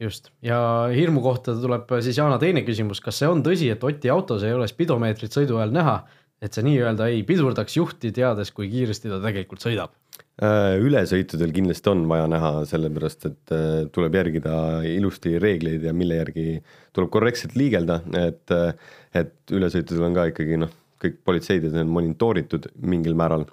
just, 0.00 0.30
ja 0.42 0.58
hirmu 0.94 1.22
kohta 1.24 1.54
tuleb 1.60 1.96
siis 2.00 2.18
Jaana 2.18 2.38
teine 2.42 2.64
küsimus, 2.66 3.00
kas 3.04 3.20
see 3.20 3.30
on 3.30 3.44
tõsi, 3.46 3.70
et 3.72 3.84
Oti 3.84 4.12
autos 4.12 4.44
ei 4.44 4.52
ole 4.52 4.68
spidomeetrit 4.68 5.32
sõidu 5.32 5.60
ajal 5.60 5.74
näha, 5.74 5.98
et 6.42 6.52
see 6.52 6.64
nii-öelda 6.66 7.08
ei 7.12 7.22
pidurdaks 7.26 7.76
juhti, 7.76 8.12
teades, 8.12 8.50
kui 8.52 8.68
kiiresti 8.72 9.12
ta 9.12 9.20
tegelikult 9.22 9.64
sõidab? 9.64 9.94
Äh, 10.42 10.80
ülesõitudel 10.82 11.52
kindlasti 11.54 11.92
on 11.92 12.00
vaja 12.10 12.24
näha, 12.26 12.64
sellepärast 12.66 13.26
et 13.28 13.52
äh, 13.54 13.84
tuleb 13.94 14.16
järgida 14.18 14.54
ilusti 14.90 15.36
reegleid 15.38 15.84
ja 15.86 15.92
mille 15.94 16.16
järgi 16.18 16.46
tuleb 16.90 17.12
korrektselt 17.14 17.54
liigelda, 17.54 18.00
et, 18.18 18.42
äh, 18.50 18.96
et 19.14 19.54
ülesõitudel 19.54 20.08
on 20.08 20.16
ka 20.16 20.24
ikkagi 20.32 20.58
noh, 20.58 20.72
kõik 21.04 21.20
politseid 21.22 21.68
on 21.70 21.92
monitooritud 22.00 22.66
mingil 22.82 23.14
määral. 23.14 23.46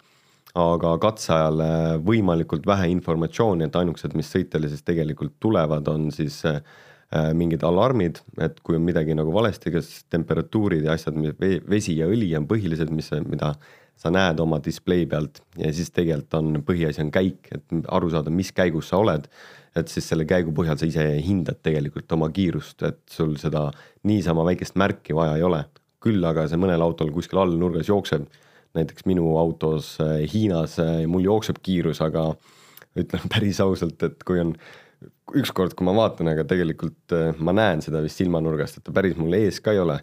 aga 0.52 0.98
katse 1.00 1.30
ajal 1.32 1.62
võimalikult 2.04 2.66
vähe 2.68 2.90
informatsiooni, 2.92 3.70
et 3.70 3.76
ainukesed, 3.80 4.12
mis 4.20 4.28
sõitjale 4.28 4.68
siis 4.68 4.82
tegelikult 4.84 5.38
tulevad, 5.40 5.88
on 5.88 6.10
siis 6.12 6.42
mingid 7.40 7.64
alarmid, 7.64 8.20
et 8.36 8.60
kui 8.60 8.76
on 8.76 8.84
midagi 8.84 9.16
nagu 9.16 9.32
valesti, 9.32 9.72
kas 9.72 10.04
temperatuurid 10.12 10.84
ja 10.84 10.98
asjad, 10.98 11.16
vesi 11.40 11.96
ja 11.96 12.10
õli 12.12 12.34
on 12.36 12.50
põhilised, 12.52 12.92
mis, 12.92 13.08
mida 13.32 13.54
sa 14.02 14.12
näed 14.14 14.40
oma 14.42 14.60
display 14.64 15.06
pealt 15.10 15.44
ja 15.60 15.72
siis 15.76 15.92
tegelikult 15.94 16.38
on 16.40 16.62
põhiasi 16.66 17.04
on 17.04 17.12
käik, 17.14 17.52
et 17.54 17.76
aru 17.94 18.10
saada, 18.14 18.34
mis 18.34 18.52
käigus 18.56 18.90
sa 18.92 19.02
oled. 19.02 19.28
et 19.76 19.88
siis 19.88 20.04
selle 20.10 20.26
käigu 20.28 20.52
põhjal 20.52 20.76
sa 20.76 20.88
ise 20.90 21.04
hindad 21.24 21.62
tegelikult 21.64 22.12
oma 22.12 22.28
kiirust, 22.34 22.82
et 22.84 23.00
sul 23.08 23.38
seda 23.40 23.70
niisama 24.04 24.44
väikest 24.50 24.76
märki 24.76 25.16
vaja 25.16 25.38
ei 25.38 25.46
ole. 25.48 25.64
küll 26.02 26.24
aga 26.26 26.48
see 26.50 26.58
mõnel 26.58 26.82
autol 26.82 27.12
kuskil 27.14 27.38
all 27.44 27.54
nurgas 27.62 27.88
jookseb, 27.88 28.26
näiteks 28.74 29.06
minu 29.06 29.36
autos 29.38 29.98
äh, 30.02 30.24
Hiinas 30.34 30.80
äh, 30.82 31.04
mul 31.08 31.28
jookseb 31.28 31.60
kiirus, 31.62 32.02
aga 32.02 32.32
ütlen 32.98 33.30
päris 33.34 33.62
ausalt, 33.62 34.02
et 34.04 34.24
kui 34.26 34.42
on 34.42 34.56
ükskord, 35.38 35.76
kui 35.78 35.86
ma 35.88 35.94
vaatan, 35.96 36.32
aga 36.34 36.46
tegelikult 36.50 37.14
äh, 37.16 37.38
ma 37.38 37.54
näen 37.54 37.86
seda 37.86 38.02
vist 38.04 38.18
silmanurgast, 38.18 38.80
et 38.80 38.88
ta 38.88 38.96
päris 38.96 39.14
mul 39.20 39.38
ees 39.38 39.62
ka 39.64 39.76
ei 39.76 39.84
ole. 39.84 40.00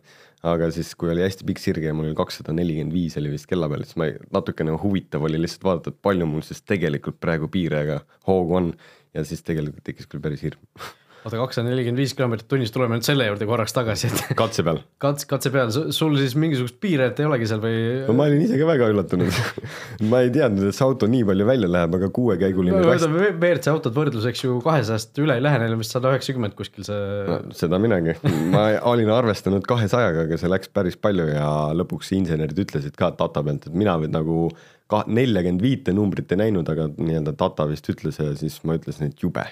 Aga 0.47 0.69
siis, 0.75 0.93
kui 0.99 1.11
oli 1.13 1.25
hästi 1.25 1.47
pikk 1.49 1.63
sirge 1.63 1.89
ja 1.91 1.97
mul 1.97 2.11
oli 2.11 2.19
kakssada 2.19 2.55
nelikümmend 2.55 2.95
viis 2.95 3.17
oli 3.19 3.33
vist 3.33 3.49
kella 3.51 3.69
peal, 3.71 3.83
siis 3.87 3.99
ma 3.99 4.11
natukene 4.35 4.77
huvitav 4.79 5.27
oli 5.27 5.41
lihtsalt 5.41 5.67
vaadata, 5.67 5.95
et 5.95 6.03
palju 6.05 6.29
mul 6.31 6.45
siis 6.47 6.63
tegelikult 6.63 7.19
praegu 7.21 7.51
piirega 7.51 8.01
hoogu 8.29 8.57
on. 8.61 8.73
ja 9.17 9.25
siis 9.25 9.43
tegelikult 9.43 9.85
tekkis 9.89 10.07
küll 10.07 10.23
päris 10.23 10.45
hirm 10.45 10.61
oota, 11.25 11.39
kakssada 11.41 11.69
nelikümmend 11.69 12.01
viis 12.01 12.15
kilomeetrit 12.17 12.49
tunnis, 12.51 12.73
tuleme 12.75 12.99
nüüd 12.99 13.07
selle 13.07 13.27
juurde 13.29 13.49
korraks 13.49 13.75
tagasi, 13.77 14.11
et 14.11 14.37
katse 14.39 14.65
peal. 14.67 14.81
kats-, 15.03 15.27
katse 15.29 15.53
peal, 15.55 15.73
sul 15.95 16.17
siis 16.21 16.37
mingisugust 16.39 16.79
piiret 16.83 17.19
ei 17.21 17.29
olegi 17.29 17.49
seal 17.51 17.63
või? 17.63 17.81
no 18.07 18.17
ma 18.19 18.29
olin 18.31 18.45
ise 18.47 18.61
ka 18.61 18.69
väga 18.69 18.89
üllatunud 18.93 19.41
ma 20.13 20.23
ei 20.25 20.33
teadnud, 20.35 20.69
et 20.71 20.79
see 20.79 20.87
auto 20.87 21.11
nii 21.11 21.27
palju 21.29 21.49
välja 21.49 21.73
läheb, 21.75 21.99
aga 21.99 22.11
kuuekäiguline 22.15 22.79
no, 22.79 22.87
kast. 22.93 23.09
WRC 23.11 23.73
autod 23.75 23.99
võrdluseks 23.99 24.45
ju 24.47 24.57
kahesajast 24.65 25.23
üle 25.25 25.39
ei 25.39 25.45
lähe, 25.45 25.61
neil 25.63 25.77
on 25.77 25.83
vist 25.83 25.97
sada 25.97 26.15
üheksakümmend 26.15 26.57
kuskil 26.59 26.87
see 26.89 27.05
no,. 27.29 27.41
seda 27.59 27.83
minagi, 27.83 28.17
ma 28.55 28.69
olin 28.89 29.13
arvestanud 29.15 29.67
kahesajaga, 29.69 30.27
aga 30.29 30.41
see 30.41 30.53
läks 30.53 30.73
päris 30.75 30.99
palju 31.01 31.29
ja 31.33 31.53
lõpuks 31.77 32.15
insenerid 32.19 32.67
ütlesid 32.67 32.99
ka 32.99 33.13
data 33.19 33.45
pealt, 33.45 33.69
et 33.69 33.79
mina 33.79 33.99
nagu 34.09 34.49
ka 34.89 35.05
neljakümmend 35.05 35.63
viite 35.63 35.93
numbrit 35.93 36.31
ei 36.33 36.47
näinud, 36.47 36.69
aga 36.73 36.89
nii-öelda 36.97 37.35
data 37.39 37.67
vist 37.69 37.89
ütles 37.93 38.21
ja 38.23 38.31
siis 38.39 38.63
ma 38.65 38.79
ütlesin, 38.79 39.11
et 39.11 39.25
jube 39.25 39.45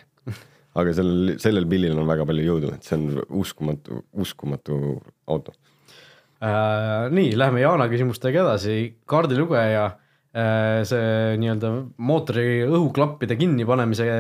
aga 0.77 0.97
sellel, 0.97 1.37
sellel 1.43 1.69
pillil 1.71 1.97
on 1.97 2.09
väga 2.09 2.27
palju 2.29 2.49
jõudu, 2.51 2.73
et 2.77 2.87
see 2.87 2.99
on 2.99 3.21
uskumatu, 3.41 4.03
uskumatu 4.23 4.81
auto 5.33 5.55
äh,. 6.41 7.07
nii, 7.13 7.37
lähme 7.39 7.63
Jaana 7.63 7.89
küsimustega 7.93 8.43
edasi, 8.45 8.77
kaardilugeja 9.09 9.87
äh,, 9.87 10.83
see 10.89 11.39
nii-öelda 11.41 11.73
mootori 12.09 12.67
õhuklappide 12.67 13.39
kinnipanemise 13.41 14.11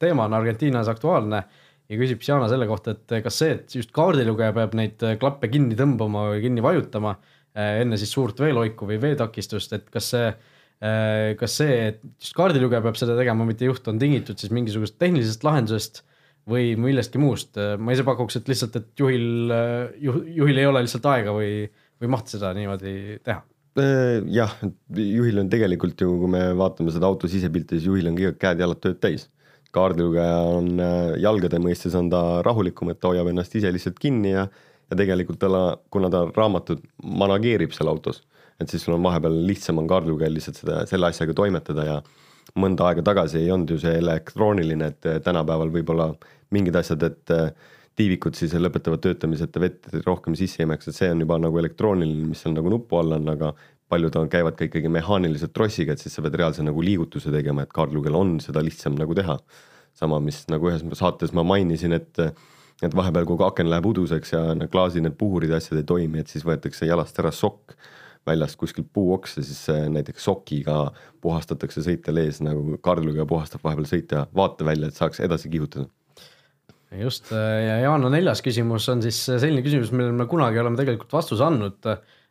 teema 0.00 0.28
on 0.28 0.36
Argentiinas 0.40 0.90
aktuaalne 0.92 1.42
ja 1.88 1.96
küsib 1.96 2.20
siis 2.20 2.34
Jaana 2.34 2.50
selle 2.52 2.68
kohta, 2.68 2.94
et 2.94 3.18
kas 3.24 3.40
see, 3.40 3.56
et 3.56 3.80
just 3.80 3.94
kaardilugeja 3.96 4.52
peab 4.56 4.76
neid 4.78 5.02
klappe 5.20 5.50
kinni 5.52 5.78
tõmbama 5.78 6.28
või 6.34 6.44
kinni 6.44 6.64
vajutama 6.64 7.16
äh, 7.16 7.80
enne 7.82 7.98
siis 8.00 8.12
suurt 8.14 8.40
veeloiku 8.42 8.88
või 8.88 9.00
veetakistust, 9.02 9.74
et 9.76 9.88
kas 9.92 10.12
see 10.14 10.30
kas 10.78 11.56
see, 11.58 11.78
et 11.88 12.02
just 12.22 12.36
kaardilugeja 12.38 12.78
peab 12.84 12.98
seda 13.00 13.16
tegema, 13.18 13.46
mitte 13.48 13.66
juht, 13.66 13.88
on 13.90 13.98
tingitud 13.98 14.38
siis 14.38 14.52
mingisugusest 14.54 14.98
tehnilisest 15.02 15.42
lahendusest 15.42 16.04
või 16.48 16.72
millestki 16.80 17.20
muust, 17.20 17.58
ma 17.58 17.94
ise 17.94 18.04
pakuks, 18.06 18.38
et 18.38 18.48
lihtsalt, 18.48 18.78
et 18.78 19.02
juhil, 19.02 19.52
juh, 20.00 20.20
juhil 20.38 20.60
ei 20.62 20.68
ole 20.68 20.84
lihtsalt 20.86 21.08
aega 21.10 21.34
või, 21.34 21.66
või 22.00 22.12
mahti 22.14 22.36
seda 22.36 22.52
niimoodi 22.56 22.92
teha 23.26 23.42
äh, 23.80 24.20
jah, 24.34 24.54
juhil 24.94 25.42
on 25.42 25.50
tegelikult 25.52 26.00
ju, 26.04 26.14
kui 26.22 26.30
me 26.32 26.44
vaatame 26.58 26.94
seda 26.94 27.10
auto 27.10 27.30
sisepilti, 27.30 27.78
siis 27.78 27.90
juhil 27.90 28.08
on 28.10 28.16
kõik 28.18 28.38
käed-jalad 28.42 28.80
tööd 28.84 29.02
täis. 29.02 29.28
kaardilugeja 29.74 30.38
on 30.48 30.80
äh, 30.80 31.18
jalgade 31.20 31.60
mõistes 31.60 31.94
on 31.98 32.08
ta 32.10 32.22
rahulikum, 32.46 32.90
et 32.90 33.00
ta 33.00 33.12
hoiab 33.12 33.28
ennast 33.28 33.54
ise 33.58 33.72
lihtsalt 33.72 33.98
kinni 34.00 34.32
ja, 34.32 34.48
ja 34.88 34.96
tegelikult 34.96 35.42
talle, 35.42 35.78
kuna 35.90 36.08
ta 36.10 36.24
raamatut 36.36 36.80
manageerib 37.02 37.74
seal 37.76 37.92
autos 37.92 38.22
et 38.60 38.70
siis 38.70 38.84
sul 38.84 38.96
on 38.96 39.04
vahepeal 39.06 39.36
lihtsam 39.46 39.78
on 39.78 39.88
kaardilugejal 39.90 40.34
lihtsalt 40.34 40.62
seda, 40.62 40.80
selle 40.90 41.10
asjaga 41.12 41.36
toimetada 41.36 41.86
ja 41.86 41.98
mõnda 42.58 42.88
aega 42.88 43.04
tagasi 43.06 43.42
ei 43.42 43.50
olnud 43.54 43.70
ju 43.74 43.80
see 43.82 43.94
elektrooniline, 44.00 44.92
et 44.92 45.10
tänapäeval 45.24 45.70
võib-olla 45.74 46.08
mingid 46.54 46.78
asjad, 46.80 47.04
et 47.06 47.34
äh, 47.34 47.50
tiivikud 47.98 48.36
siis 48.38 48.54
lõpetavad 48.58 49.02
töötamise, 49.04 49.48
et 49.48 49.58
vett 49.60 49.90
rohkem 50.06 50.36
sisse 50.38 50.62
ei 50.62 50.68
imeks, 50.68 50.88
et 50.88 50.96
see 50.96 51.10
on 51.12 51.24
juba 51.24 51.38
nagu 51.42 51.58
elektrooniline, 51.60 52.28
mis 52.30 52.44
seal 52.44 52.54
nagu 52.56 52.70
nupu 52.72 52.98
all 52.98 53.16
on, 53.18 53.26
aga 53.34 53.52
paljud 53.88 54.16
on, 54.20 54.28
käivad 54.32 54.56
ka 54.58 54.68
ikkagi 54.68 54.90
mehaaniliselt 54.92 55.54
trossiga, 55.56 55.94
et 55.94 56.02
siis 56.02 56.14
sa 56.14 56.24
pead 56.24 56.36
reaalse 56.38 56.64
nagu 56.64 56.82
liigutuse 56.84 57.32
tegema, 57.34 57.64
et 57.64 57.74
kaardilugejal 57.74 58.18
on 58.18 58.36
seda 58.44 58.62
lihtsam 58.64 58.96
nagu 58.98 59.16
teha. 59.16 59.38
sama, 59.98 60.20
mis 60.22 60.44
nagu 60.46 60.68
ühes 60.70 60.84
saates 60.94 61.32
ma 61.34 61.42
mainisin, 61.42 61.92
et 61.92 62.20
et 62.86 62.92
vahepeal, 62.94 63.24
kui 63.26 63.40
aken 63.42 63.66
läheb 63.66 63.86
uduseks 63.90 64.32
ja 64.32 64.40
need 64.54 64.70
klaasi 64.70 65.00
need 65.02 65.16
puhurid 65.18 65.50
ja 65.50 65.56
asjad 65.58 65.80
ei 65.80 65.86
toimi, 65.86 66.20
et 66.22 66.30
siis 66.30 66.44
võetakse 66.46 66.86
jalast 66.86 67.18
ära 67.18 67.32
sokk 67.34 67.74
väljast 68.28 68.58
kuskilt 68.60 68.90
puuoksa, 68.92 69.42
siis 69.42 69.64
näiteks 69.92 70.28
sokiga 70.28 70.88
puhastatakse 71.24 71.82
sõitjal 71.86 72.22
ees 72.24 72.42
nagu 72.44 72.78
karluga 72.84 73.26
puhastab 73.28 73.64
vahepeal 73.64 73.88
sõitja 73.90 74.26
vaatevälja, 74.36 74.90
et 74.90 75.00
saaks 75.00 75.24
edasi 75.24 75.50
kihutada 75.52 75.88
just 76.96 77.32
ja 77.32 77.80
Jaana 77.82 78.08
neljas 78.12 78.40
küsimus 78.44 78.86
on 78.92 79.02
siis 79.04 79.18
selline 79.28 79.60
küsimus, 79.64 79.90
millele 79.92 80.14
me 80.16 80.24
kunagi 80.30 80.60
oleme 80.60 80.78
tegelikult 80.78 81.12
vastuse 81.18 81.44
andnud. 81.44 81.84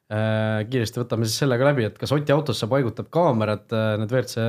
Äh, 0.07 0.63
kiiresti 0.71 1.01
võtame 1.01 1.27
siis 1.27 1.41
selle 1.41 1.57
ka 1.59 1.65
läbi, 1.67 1.83
et 1.83 1.97
kas 1.99 2.13
Oti 2.15 2.31
autosse 2.31 2.69
paigutab 2.71 3.09
kaamerad, 3.11 3.65
äh, 3.75 3.89
need 3.99 4.13
WRC 4.13 4.45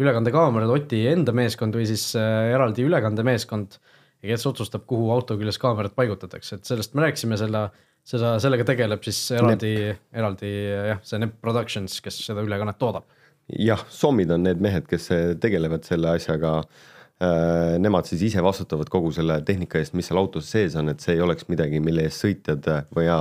ülekandekaamerad 0.00 0.72
Oti 0.72 1.02
enda 1.10 1.34
meeskond 1.36 1.76
või 1.76 1.84
siis 1.88 2.08
äh, 2.16 2.54
eraldi 2.54 2.86
ülekandemeeskond 2.86 3.76
ja 3.76 4.30
kes 4.30 4.46
otsustab, 4.48 4.86
kuhu 4.88 5.10
auto 5.12 5.36
küljes 5.36 5.60
kaamerad 5.60 5.92
paigutatakse, 5.96 6.56
et 6.56 6.70
sellest 6.70 6.96
me 6.96 7.04
rääkisime 7.04 7.36
selle 7.36 7.66
seda, 8.06 8.36
sellega 8.42 8.66
tegeleb 8.68 9.04
siis 9.06 9.20
eraldi, 9.36 9.74
eraldi 10.14 10.50
jah, 10.92 11.00
see 11.06 11.22
Nep 11.22 11.38
Productions, 11.42 11.98
kes 12.04 12.20
seda 12.28 12.44
ülekannet 12.46 12.78
toodab. 12.80 13.08
jah, 13.46 13.82
Sommid 13.90 14.30
on 14.34 14.46
need 14.46 14.62
mehed, 14.62 14.86
kes 14.90 15.10
tegelevad 15.42 15.86
selle 15.88 16.16
asjaga 16.16 16.60
äh,. 16.60 17.76
Nemad 17.80 18.04
siis 18.04 18.26
ise 18.26 18.42
vastutavad 18.44 18.90
kogu 18.92 19.08
selle 19.16 19.38
tehnika 19.48 19.80
eest, 19.80 19.94
mis 19.96 20.10
seal 20.10 20.18
autos 20.20 20.50
sees 20.52 20.74
on, 20.76 20.90
et 20.92 21.00
see 21.00 21.14
ei 21.16 21.22
oleks 21.24 21.46
midagi, 21.48 21.80
mille 21.80 22.04
eest 22.04 22.26
sõitjad 22.26 22.66
või 22.92 23.06
ja 23.06 23.16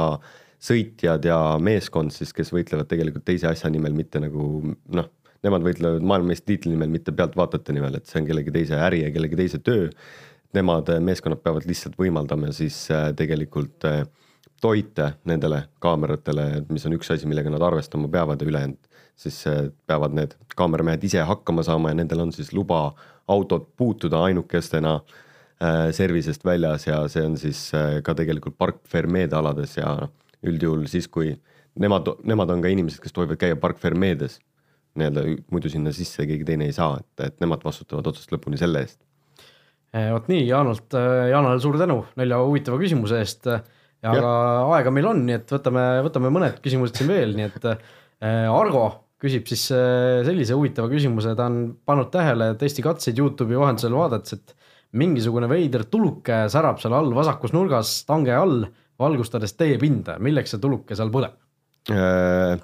sõitjad 0.65 1.23
ja 1.29 1.37
meeskond 1.63 2.11
siis, 2.11 2.33
kes 2.35 2.51
võitlevad 2.51 2.89
tegelikult 2.91 3.23
teise 3.27 3.47
asja 3.47 3.71
nimel, 3.71 3.95
mitte 3.95 4.19
nagu 4.19 4.73
noh, 4.99 5.07
nemad 5.45 5.63
võitlevad 5.63 6.03
maailmameistritiitli 6.11 6.73
nimel, 6.73 6.91
mitte 6.91 7.13
pealtvaatajate 7.15 7.75
nimel, 7.77 7.95
et 7.95 8.09
see 8.09 8.19
on 8.19 8.29
kellegi 8.29 8.53
teise 8.55 8.79
äri 8.83 9.03
ja 9.05 9.13
kellegi 9.15 9.39
teise 9.39 9.61
töö. 9.63 9.87
Nemad, 10.55 10.91
meeskonnad 11.03 11.39
peavad 11.43 11.65
lihtsalt 11.67 11.97
võimaldama 11.99 12.51
siis 12.55 12.77
tegelikult 13.19 13.87
äh, 13.87 14.03
toite 14.65 15.11
nendele 15.29 15.61
kaameratele, 15.83 16.65
mis 16.73 16.85
on 16.89 16.97
üks 16.97 17.13
asi, 17.13 17.29
millega 17.29 17.53
nad 17.53 17.63
arvestama 17.65 18.09
peavad 18.11 18.41
ja 18.41 18.49
ülejäänud 18.49 18.95
siis 19.15 19.47
eh, 19.47 19.69
peavad 19.87 20.15
need 20.15 20.35
kaameramehed 20.59 21.03
ise 21.07 21.23
hakkama 21.27 21.63
saama 21.63 21.91
ja 21.91 21.99
nendel 22.01 22.25
on 22.25 22.33
siis 22.35 22.51
luba 22.53 22.89
autot 23.31 23.69
puutuda 23.77 24.23
ainukestena 24.27 24.95
äh, 24.95 25.89
service'ist 25.95 26.45
väljas 26.45 26.87
ja 26.87 26.99
see 27.11 27.23
on 27.25 27.37
siis 27.39 27.67
äh, 27.75 28.01
ka 28.03 28.15
tegelikult 28.17 28.57
park 28.57 28.81
fermeede 28.91 29.37
alades 29.37 29.77
ja 29.77 29.95
üldjuhul 30.45 30.85
siis, 30.91 31.07
kui 31.07 31.31
nemad, 31.79 32.11
nemad 32.27 32.51
on 32.53 32.61
ka 32.61 32.71
inimesed, 32.73 33.01
kes 33.03 33.15
tohivad 33.15 33.39
käia 33.41 33.55
park 33.59 33.79
fermeedes 33.81 34.39
nii-öelda 34.95 35.25
muidu 35.51 35.71
sinna 35.71 35.91
sisse 35.95 36.27
keegi 36.27 36.45
teine 36.47 36.69
ei 36.69 36.75
saa, 36.75 36.99
et, 37.01 37.25
et 37.25 37.41
nemad 37.43 37.63
vastutavad 37.65 38.05
otsast 38.11 38.31
lõpuni 38.31 38.59
selle 38.59 38.83
eest. 38.85 38.99
vot 39.95 40.29
nii, 40.31 40.45
Jaanult, 40.47 40.95
Jaanale 41.31 41.59
suur 41.63 41.79
tänu 41.79 41.97
nelja 42.19 42.39
huvitava 42.43 42.79
küsimuse 42.79 43.19
eest 43.23 43.49
aga 44.05 44.21
ja. 44.21 44.35
aega 44.77 44.93
meil 44.93 45.09
on, 45.09 45.23
nii 45.27 45.39
et 45.39 45.55
võtame, 45.55 45.83
võtame 46.05 46.31
mõned 46.33 46.61
küsimused 46.63 46.99
siin 46.99 47.11
veel, 47.11 47.35
nii 47.37 47.49
et 47.49 47.67
äh, 47.71 48.47
Argo 48.51 48.85
küsib 49.21 49.47
siis 49.49 49.67
äh, 49.73 50.21
sellise 50.27 50.57
huvitava 50.57 50.91
küsimuse, 50.91 51.33
ta 51.37 51.47
on 51.49 51.59
pannud 51.87 52.11
tähele 52.13 52.51
testikatseid 52.61 53.19
Youtube'i 53.21 53.59
vahendusel 53.59 53.95
vaadates, 53.95 54.37
et 54.37 54.55
mingisugune 54.95 55.49
veider 55.51 55.85
tuluke 55.91 56.45
särab 56.51 56.79
seal 56.81 56.95
all 56.97 57.13
vasakus 57.15 57.55
nurgas 57.55 57.97
tange 58.07 58.35
all, 58.35 58.65
valgustades 59.01 59.55
teepinda, 59.59 60.19
milleks 60.23 60.55
see 60.55 60.61
tuluke 60.63 60.97
seal 60.97 61.11
põleb 61.13 61.35
äh,? 61.91 62.59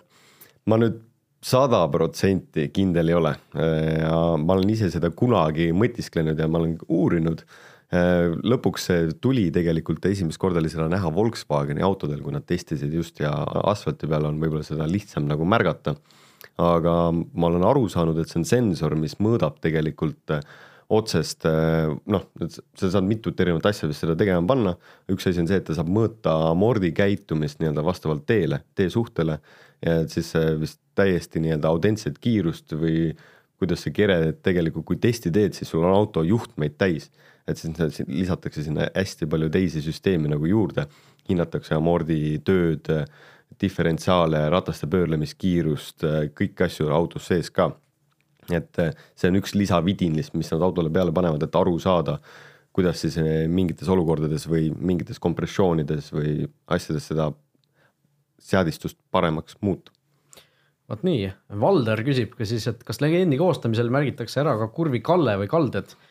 ma 0.69 0.77
nüüd 0.77 0.99
sada 1.41 1.81
protsenti 1.89 2.67
kindel 2.69 3.09
ei 3.09 3.17
ole 3.17 3.31
ja 3.57 4.17
ma 4.37 4.53
olen 4.53 4.69
ise 4.69 4.91
seda 4.93 5.09
kunagi 5.17 5.71
mõtisklenud 5.73 6.37
ja 6.37 6.47
ma 6.47 6.61
olen 6.61 6.75
uurinud 6.85 7.41
lõpuks 7.91 8.87
see 8.87 9.11
tuli 9.19 9.49
tegelikult 9.51 10.05
esimest 10.07 10.39
korda 10.39 10.61
oli 10.61 10.71
seda 10.71 10.87
näha 10.91 11.11
Volkswageni 11.11 11.83
autodel, 11.83 12.21
kui 12.23 12.31
nad 12.31 12.45
testisid 12.47 12.93
just 12.95 13.19
ja 13.19 13.31
asfalti 13.67 14.07
peal 14.07 14.29
on 14.29 14.39
võib-olla 14.39 14.63
seda 14.63 14.87
lihtsam 14.87 15.27
nagu 15.27 15.45
märgata. 15.45 15.95
aga 16.57 16.93
ma 17.11 17.47
olen 17.47 17.63
aru 17.65 17.87
saanud, 17.89 18.17
et 18.19 18.29
see 18.29 18.39
on 18.39 18.45
sensor, 18.45 18.95
mis 18.95 19.17
mõõdab 19.19 19.59
tegelikult 19.61 20.31
äh, 20.31 20.41
otsest 20.89 21.45
äh, 21.45 21.91
noh, 22.05 22.23
sa 22.75 22.91
saad 22.91 23.07
mitut 23.07 23.39
erinevat 23.39 23.65
asja 23.65 23.89
vist 23.89 24.03
seda 24.03 24.15
tegema 24.15 24.45
panna. 24.47 24.75
üks 25.11 25.27
asi 25.27 25.41
on 25.43 25.47
see, 25.47 25.59
et 25.59 25.67
ta 25.67 25.75
saab 25.75 25.91
mõõta 25.91 26.37
amordi 26.49 26.93
käitumist 26.95 27.59
nii-öelda 27.59 27.83
vastavalt 27.83 28.25
teele, 28.25 28.63
teesuhtele 28.75 29.39
et 29.81 30.13
siis 30.13 30.31
vist 30.61 30.79
täiesti 30.95 31.41
nii-öelda 31.41 31.67
autentset 31.67 32.19
kiirust 32.21 32.75
või 32.77 33.11
kuidas 33.61 33.83
see 33.85 33.93
kere 33.93 34.33
tegelikult, 34.43 34.85
kui 34.85 34.99
testi 35.01 35.31
teed, 35.33 35.53
siis 35.57 35.69
sul 35.69 35.83
on 35.83 35.93
auto 35.93 36.23
juhtmeid 36.25 36.77
täis 36.81 37.09
et 37.47 37.59
siis 37.59 38.01
lisatakse 38.07 38.63
sinna 38.65 38.87
hästi 38.95 39.27
palju 39.29 39.49
teisi 39.53 39.83
süsteeme 39.83 40.31
nagu 40.31 40.47
juurde, 40.49 40.87
hinnatakse 41.29 41.75
amordi 41.77 42.39
tööd, 42.45 42.89
diferentsiaale, 43.61 44.45
rataste 44.49 44.87
pöörlemiskiirust, 44.89 46.05
kõiki 46.37 46.65
asju 46.65 46.89
autos 46.93 47.27
sees 47.29 47.51
ka. 47.53 47.71
et 48.51 48.79
see 49.15 49.29
on 49.29 49.37
üks 49.37 49.53
lisavidin 49.55 50.15
lihtsalt, 50.17 50.39
mis 50.41 50.49
nad 50.51 50.63
autole 50.65 50.89
peale 50.91 51.13
panevad, 51.13 51.43
et 51.45 51.55
aru 51.55 51.77
saada, 51.79 52.17
kuidas 52.73 53.03
siis 53.03 53.15
mingites 53.47 53.87
olukordades 53.87 54.47
või 54.49 54.71
mingites 54.75 55.19
kompressioonides 55.19 56.09
või 56.11 56.49
asjades 56.67 57.05
seda 57.11 57.29
seadistust 58.41 58.97
paremaks 59.11 59.55
muuta 59.61 59.91
vot 60.91 61.03
nii, 61.07 61.29
Valder 61.61 62.03
küsib 62.05 62.35
ka 62.35 62.47
siis, 62.47 62.65
et 62.67 62.81
kas 62.87 62.99
legendi 63.03 63.39
koostamisel 63.39 63.91
märgitakse 63.93 64.41
ära 64.43 64.57
ka 64.59 64.67
kurvi 64.75 65.01
kalle 65.05 65.37
või 65.41 65.51
kalded? 65.51 65.93
eh, 65.93 66.10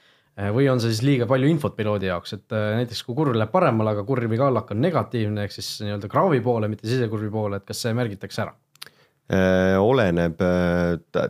või 0.54 0.68
on 0.72 0.80
see 0.80 0.92
siis 0.94 1.04
liiga 1.04 1.26
palju 1.28 1.48
infot 1.50 1.76
piloodi 1.76 2.08
jaoks, 2.08 2.34
et 2.38 2.56
eh, 2.56 2.66
näiteks 2.80 3.02
kui 3.06 3.16
kurv 3.18 3.36
läheb 3.36 3.52
paremale, 3.52 3.94
aga 3.94 4.04
kurvi 4.08 4.38
kallak 4.40 4.72
on 4.74 4.82
negatiivne, 4.82 5.44
ehk 5.44 5.54
siis 5.54 5.68
nii-öelda 5.84 6.10
kraavi 6.10 6.40
poole, 6.44 6.70
mitte 6.72 6.88
sisekurvi 6.88 7.30
poole, 7.32 7.60
et 7.60 7.68
kas 7.68 7.82
see 7.84 7.94
märgitakse 7.96 8.44
ära? 8.46 8.54
Eh, 9.30 9.76
oleneb 9.78 10.40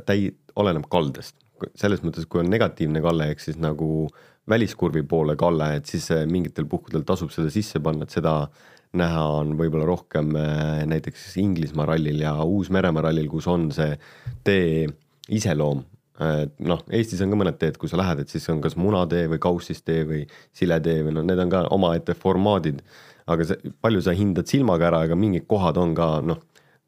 täi-, 0.07 0.33
oleneb 0.61 0.89
kaldest, 0.93 1.37
selles 1.79 2.05
mõttes, 2.07 2.29
kui 2.31 2.45
on 2.45 2.51
negatiivne 2.53 3.03
kalle, 3.05 3.31
ehk 3.33 3.43
siis 3.43 3.61
nagu 3.61 4.09
väliskurvi 4.51 5.03
poole 5.09 5.37
kalle, 5.39 5.75
et 5.79 5.91
siis 5.91 6.09
mingitel 6.31 6.67
puhkudel 6.71 7.05
tasub 7.07 7.33
seda 7.35 7.53
sisse 7.53 7.83
panna, 7.85 8.07
et 8.07 8.15
seda 8.15 8.35
näha 8.99 9.23
on 9.37 9.53
võib-olla 9.59 9.87
rohkem 9.87 10.33
näiteks 10.91 11.37
Inglismaa 11.39 11.87
rallil 11.93 12.25
ja 12.25 12.33
Uus-Meremaa 12.43 13.05
rallil, 13.07 13.29
kus 13.31 13.47
on 13.47 13.69
see 13.75 13.95
tee 14.43 14.89
iseloom. 15.31 15.85
Et 16.21 16.53
noh, 16.61 16.83
Eestis 16.93 17.23
on 17.25 17.33
ka 17.33 17.39
mõned 17.41 17.57
teed, 17.61 17.79
kui 17.81 17.89
sa 17.89 17.99
lähed, 18.01 18.23
et 18.23 18.33
siis 18.33 18.45
on 18.53 18.61
kas 18.61 18.77
munatee 18.77 19.25
või 19.33 19.41
kaussistee 19.41 20.05
või 20.09 20.25
siletee 20.57 21.05
või 21.07 21.17
noh, 21.17 21.27
need 21.27 21.41
on 21.41 21.53
ka 21.53 21.65
omaette 21.77 22.17
formaadid. 22.19 22.83
aga 23.31 23.45
see, 23.47 23.73
palju 23.81 24.01
sa 24.03 24.13
hindad 24.17 24.49
silmaga 24.51 24.89
ära, 24.89 25.05
aga 25.07 25.17
mingid 25.17 25.47
kohad 25.49 25.77
on 25.79 25.95
ka 25.95 26.09
noh, 26.25 26.41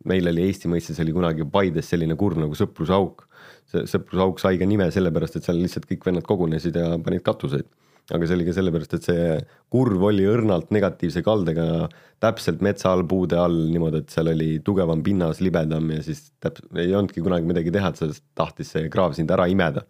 meil 0.05 0.27
oli 0.29 0.49
Eesti 0.49 0.69
mõistes 0.69 0.99
oli 1.01 1.15
kunagi 1.15 1.47
Paides 1.49 1.89
selline 1.89 2.17
kurv 2.19 2.41
nagu 2.43 2.57
Sõprusauk. 2.59 3.29
see 3.71 3.87
Sõprusauk 3.87 4.41
sai 4.43 4.59
ka 4.59 4.67
nime 4.67 4.91
sellepärast, 4.91 5.37
et 5.37 5.45
seal 5.45 5.61
lihtsalt 5.63 5.87
kõik 5.89 6.05
vennad 6.07 6.27
kogunesid 6.27 6.77
ja 6.77 6.99
panid 6.99 7.23
katuseid 7.23 7.69
aga 8.11 8.27
see 8.27 8.37
oli 8.37 8.47
ka 8.49 8.55
sellepärast, 8.57 8.95
et 8.97 9.07
see 9.07 9.27
kurv 9.73 10.03
oli 10.11 10.27
õrnalt 10.29 10.73
negatiivse 10.75 11.23
kaldega 11.25 11.87
täpselt 12.23 12.63
metsa 12.65 12.91
all, 12.93 13.05
puude 13.09 13.39
all 13.39 13.57
niimoodi, 13.71 14.03
et 14.03 14.15
seal 14.15 14.33
oli 14.33 14.51
tugevam 14.65 15.03
pinnas, 15.07 15.41
libedam 15.45 15.91
ja 15.95 16.03
siis 16.05 16.25
täp-, 16.43 16.63
ei 16.75 16.95
olnudki 16.95 17.23
kunagi 17.23 17.49
midagi 17.49 17.75
teha, 17.75 17.93
et 17.93 18.03
sellest 18.03 18.25
tahtis 18.39 18.75
see 18.75 18.91
kraav 18.93 19.17
sind 19.19 19.31
ära 19.35 19.47
imeda. 19.51 19.87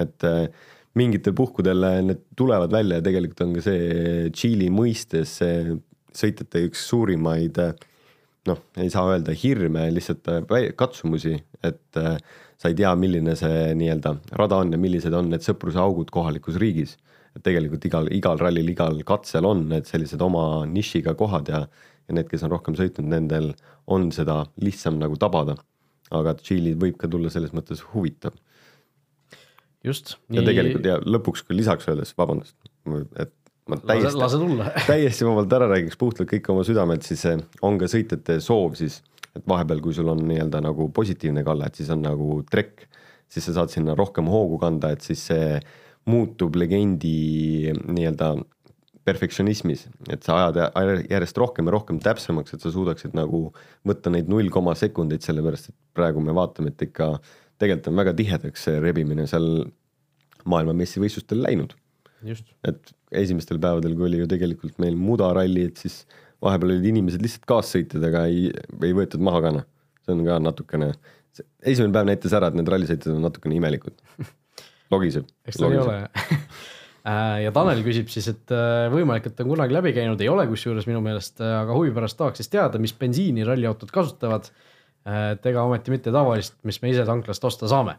et 0.00 0.24
äh, 0.24 0.46
mingitel 0.96 1.34
puhkudel 1.36 1.84
need 2.04 2.22
tulevad 2.36 2.72
välja 2.72 2.98
ja 3.00 3.04
tegelikult 3.04 3.40
on 3.44 3.56
ka 3.56 3.64
see 3.64 4.28
Tšiili 4.32 4.70
mõistes 4.72 5.36
see 5.40 5.76
sõitjate 6.16 6.64
üks 6.68 6.86
suurimaid 6.88 7.60
noh, 8.48 8.58
ei 8.80 8.90
saa 8.90 9.12
öelda 9.12 9.34
hirme, 9.36 9.86
lihtsalt 9.92 10.28
äh, 10.32 10.70
katsumusi, 10.76 11.36
et 11.62 12.00
äh, 12.00 12.16
sa 12.58 12.70
ei 12.70 12.76
tea, 12.78 12.92
milline 12.98 13.36
see 13.38 13.72
nii-öelda 13.78 14.16
rada 14.38 14.60
on 14.62 14.72
ja 14.72 14.80
millised 14.80 15.14
on 15.14 15.30
need 15.32 15.44
sõpruse 15.44 15.80
augud 15.82 16.10
kohalikus 16.14 16.58
riigis 16.62 16.96
et 17.36 17.44
tegelikult 17.46 17.84
igal, 17.88 18.08
igal 18.12 18.40
rallil, 18.40 18.68
igal 18.72 19.02
katsel 19.08 19.46
on 19.48 19.66
need 19.70 19.88
sellised 19.88 20.20
oma 20.24 20.64
nišiga 20.68 21.14
kohad 21.18 21.50
ja, 21.52 21.64
ja 22.08 22.16
need, 22.16 22.28
kes 22.30 22.44
on 22.46 22.52
rohkem 22.52 22.76
sõitnud, 22.78 23.08
nendel 23.08 23.52
on 23.92 24.10
seda 24.14 24.42
lihtsam 24.62 24.98
nagu 25.00 25.16
tabada. 25.20 25.56
aga 26.12 26.34
Tšiili 26.36 26.74
võib 26.76 26.98
ka 27.00 27.08
tulla 27.08 27.30
selles 27.32 27.54
mõttes 27.56 27.80
huvitav. 27.94 28.34
just. 29.84 30.16
ja 30.30 30.42
tegelikult 30.44 30.84
ja 30.86 30.98
lõpuks 31.00 31.46
lisaks 31.50 31.88
öeldes, 31.88 32.12
vabandust, 32.18 32.56
et 33.16 33.32
ma 33.68 33.78
täiesti, 33.78 34.20
täiesti 34.92 35.26
vabalt 35.26 35.52
ära 35.56 35.70
räägiks 35.72 35.98
puhtalt 35.98 36.30
kõik 36.30 36.50
oma 36.52 36.64
südamelt, 36.66 37.06
siis 37.06 37.24
on 37.62 37.78
ka 37.80 37.88
sõitjate 37.90 38.40
soov 38.44 38.76
siis, 38.78 39.00
et 39.32 39.46
vahepeal, 39.48 39.80
kui 39.80 39.94
sul 39.96 40.10
on 40.12 40.20
nii-öelda 40.28 40.60
nagu 40.64 40.90
positiivne 40.94 41.44
kalle, 41.46 41.66
et 41.66 41.80
siis 41.80 41.90
on 41.94 42.02
nagu 42.04 42.42
trekk, 42.50 42.84
siis 43.32 43.48
sa 43.48 43.56
saad 43.60 43.72
sinna 43.72 43.96
rohkem 43.96 44.28
hoogu 44.28 44.58
kanda, 44.60 44.92
et 44.92 45.04
siis 45.06 45.22
see 45.30 45.56
muutub 46.10 46.56
legendi 46.58 47.72
nii-öelda 47.72 48.34
perfektsionismis, 49.06 49.86
et 50.14 50.22
sa 50.22 50.38
ajad 50.38 50.58
järjest 51.10 51.38
rohkem 51.40 51.66
ja 51.66 51.74
rohkem 51.74 51.98
täpsemaks, 52.02 52.54
et 52.54 52.62
sa 52.62 52.70
suudaksid 52.70 53.16
nagu 53.18 53.48
võtta 53.88 54.12
neid 54.14 54.28
null 54.30 54.50
koma 54.54 54.76
sekundeid, 54.78 55.24
sellepärast 55.26 55.72
et 55.72 55.76
praegu 55.96 56.22
me 56.22 56.34
vaatame, 56.36 56.70
et 56.70 56.84
ikka 56.86 57.16
tegelikult 57.58 57.90
on 57.90 57.98
väga 57.98 58.14
tihedaks 58.18 58.66
see 58.68 58.82
rebimine 58.82 59.26
seal 59.30 59.48
maailma 60.46 60.74
meistrivõistlustel 60.78 61.42
läinud. 61.42 61.74
et 62.62 62.92
esimestel 63.18 63.58
päevadel, 63.58 63.96
kui 63.98 64.06
oli 64.06 64.20
ju 64.20 64.28
tegelikult 64.30 64.78
meil 64.82 64.94
mudaralli, 64.94 65.66
et 65.66 65.80
siis 65.82 66.04
vahepeal 66.42 66.76
olid 66.76 66.86
inimesed 66.92 67.22
lihtsalt 67.22 67.48
kaassõitjad, 67.50 68.04
aga 68.06 68.26
ei, 68.30 68.52
ei 68.86 68.94
võetud 68.94 69.22
maha 69.22 69.40
ka 69.42 69.52
noh, 69.58 69.66
see 70.06 70.14
on 70.14 70.22
ka 70.26 70.38
natukene, 70.42 70.92
esimene 71.66 71.94
päev 71.96 72.06
näitas 72.06 72.36
ära, 72.38 72.50
et 72.50 72.58
need 72.58 72.70
rallisõitjad 72.70 73.16
on 73.16 73.26
natukene 73.26 73.58
imelikud 73.58 73.98
logiseb. 74.92 75.28
eks 75.46 75.58
ta 75.60 75.70
nii 75.70 75.80
ole 75.82 75.96
äh, 77.08 77.38
ja 77.44 77.52
Tanel 77.54 77.82
küsib 77.86 78.10
siis, 78.12 78.28
et 78.32 78.54
äh, 78.54 78.86
võimalik, 78.92 79.28
et 79.30 79.42
on 79.44 79.52
kunagi 79.54 79.76
läbi 79.76 79.94
käinud, 79.96 80.20
ei 80.22 80.30
ole 80.32 80.46
kusjuures 80.50 80.88
minu 80.90 81.02
meelest, 81.04 81.40
äh, 81.42 81.56
aga 81.62 81.76
huvi 81.78 81.92
pärast 81.94 82.18
tahaks 82.20 82.42
siis 82.42 82.52
teada, 82.52 82.80
mis 82.82 82.94
bensiini 82.98 83.46
ralliautod 83.48 83.92
kasutavad. 83.94 84.52
et 85.02 85.46
ega 85.50 85.64
ometi 85.66 85.90
mitte 85.90 86.12
tavalist, 86.14 86.60
mis 86.62 86.76
me 86.78 86.92
ise 86.92 87.02
tanklast 87.02 87.42
osta 87.42 87.66
saame 87.66 87.96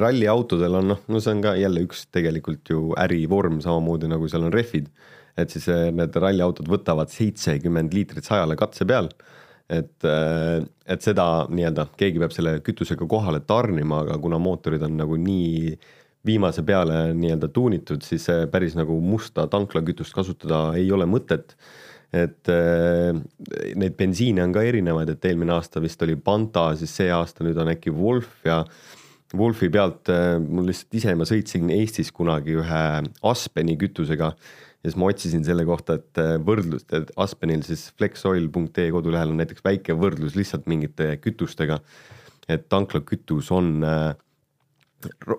ralliautodel 0.00 0.78
on 0.78 0.86
noh, 0.94 1.00
no 1.12 1.20
see 1.20 1.34
on 1.34 1.42
ka 1.44 1.50
jälle 1.58 1.82
üks 1.84 2.06
tegelikult 2.14 2.70
ju 2.70 2.94
ärivorm, 3.02 3.58
samamoodi 3.60 4.08
nagu 4.08 4.30
seal 4.32 4.46
on 4.46 4.54
rehvid. 4.54 4.86
et 5.36 5.52
siis 5.52 5.66
need 5.92 6.16
ralliautod 6.16 6.70
võtavad 6.72 7.12
seitsekümmend 7.12 7.92
liitrit 7.92 8.24
sajale 8.24 8.56
katse 8.56 8.86
peal 8.88 9.10
et, 9.70 10.04
äh, 10.04 10.62
et 10.86 11.02
seda 11.02 11.46
nii-öelda 11.50 11.88
keegi 11.98 12.22
peab 12.22 12.34
selle 12.34 12.58
kütusega 12.64 13.08
kohale 13.10 13.42
tarnima, 13.46 14.04
aga 14.04 14.18
kuna 14.22 14.38
mootorid 14.42 14.84
on 14.86 14.98
nagu 15.00 15.18
nii 15.20 15.74
viimase 16.26 16.62
peale 16.66 17.12
nii-öelda 17.14 17.50
tuunitud, 17.54 18.02
siis 18.02 18.26
päris 18.50 18.76
nagu 18.78 18.98
musta 19.02 19.46
tanklakütust 19.50 20.14
kasutada 20.14 20.70
ei 20.78 20.90
ole 20.92 21.06
mõtet. 21.06 21.56
et 22.14 22.48
äh, 22.48 23.12
neid 23.76 23.96
bensiine 23.98 24.44
on 24.44 24.52
ka 24.54 24.62
erinevaid, 24.62 25.10
et 25.10 25.24
eelmine 25.26 25.52
aasta 25.52 25.82
vist 25.82 26.00
oli 26.06 26.14
Panta, 26.16 26.70
siis 26.78 26.92
see 26.96 27.10
aasta 27.12 27.44
nüüd 27.44 27.58
on 27.58 27.68
äkki 27.68 27.90
Wolf 27.92 28.46
ja 28.46 28.60
Wolfi 29.34 29.68
pealt 29.74 30.10
äh, 30.12 30.36
mul 30.38 30.68
lihtsalt 30.70 30.94
ise, 31.00 31.14
ma 31.18 31.26
sõitsin 31.26 31.70
Eestis 31.74 32.12
kunagi 32.14 32.54
ühe 32.60 32.82
Aspeni 33.26 33.74
kütusega 33.80 34.30
ja 34.86 34.90
siis 34.90 34.98
ma 35.00 35.08
otsisin 35.10 35.42
selle 35.46 35.64
kohta, 35.66 35.96
et 35.98 36.20
äh, 36.22 36.36
võrdlust, 36.46 36.92
et 36.94 37.10
Aspenil 37.18 37.64
siis 37.66 37.88
flexoil.ee 37.98 38.92
kodulehel 38.94 39.32
on 39.32 39.40
näiteks 39.42 39.64
väike 39.66 39.96
võrdlus 39.98 40.36
lihtsalt 40.38 40.68
mingite 40.70 41.16
kütustega. 41.22 41.80
et 42.48 42.68
tanklakütus 42.70 43.50
on 43.50 43.82
äh, 43.82 44.14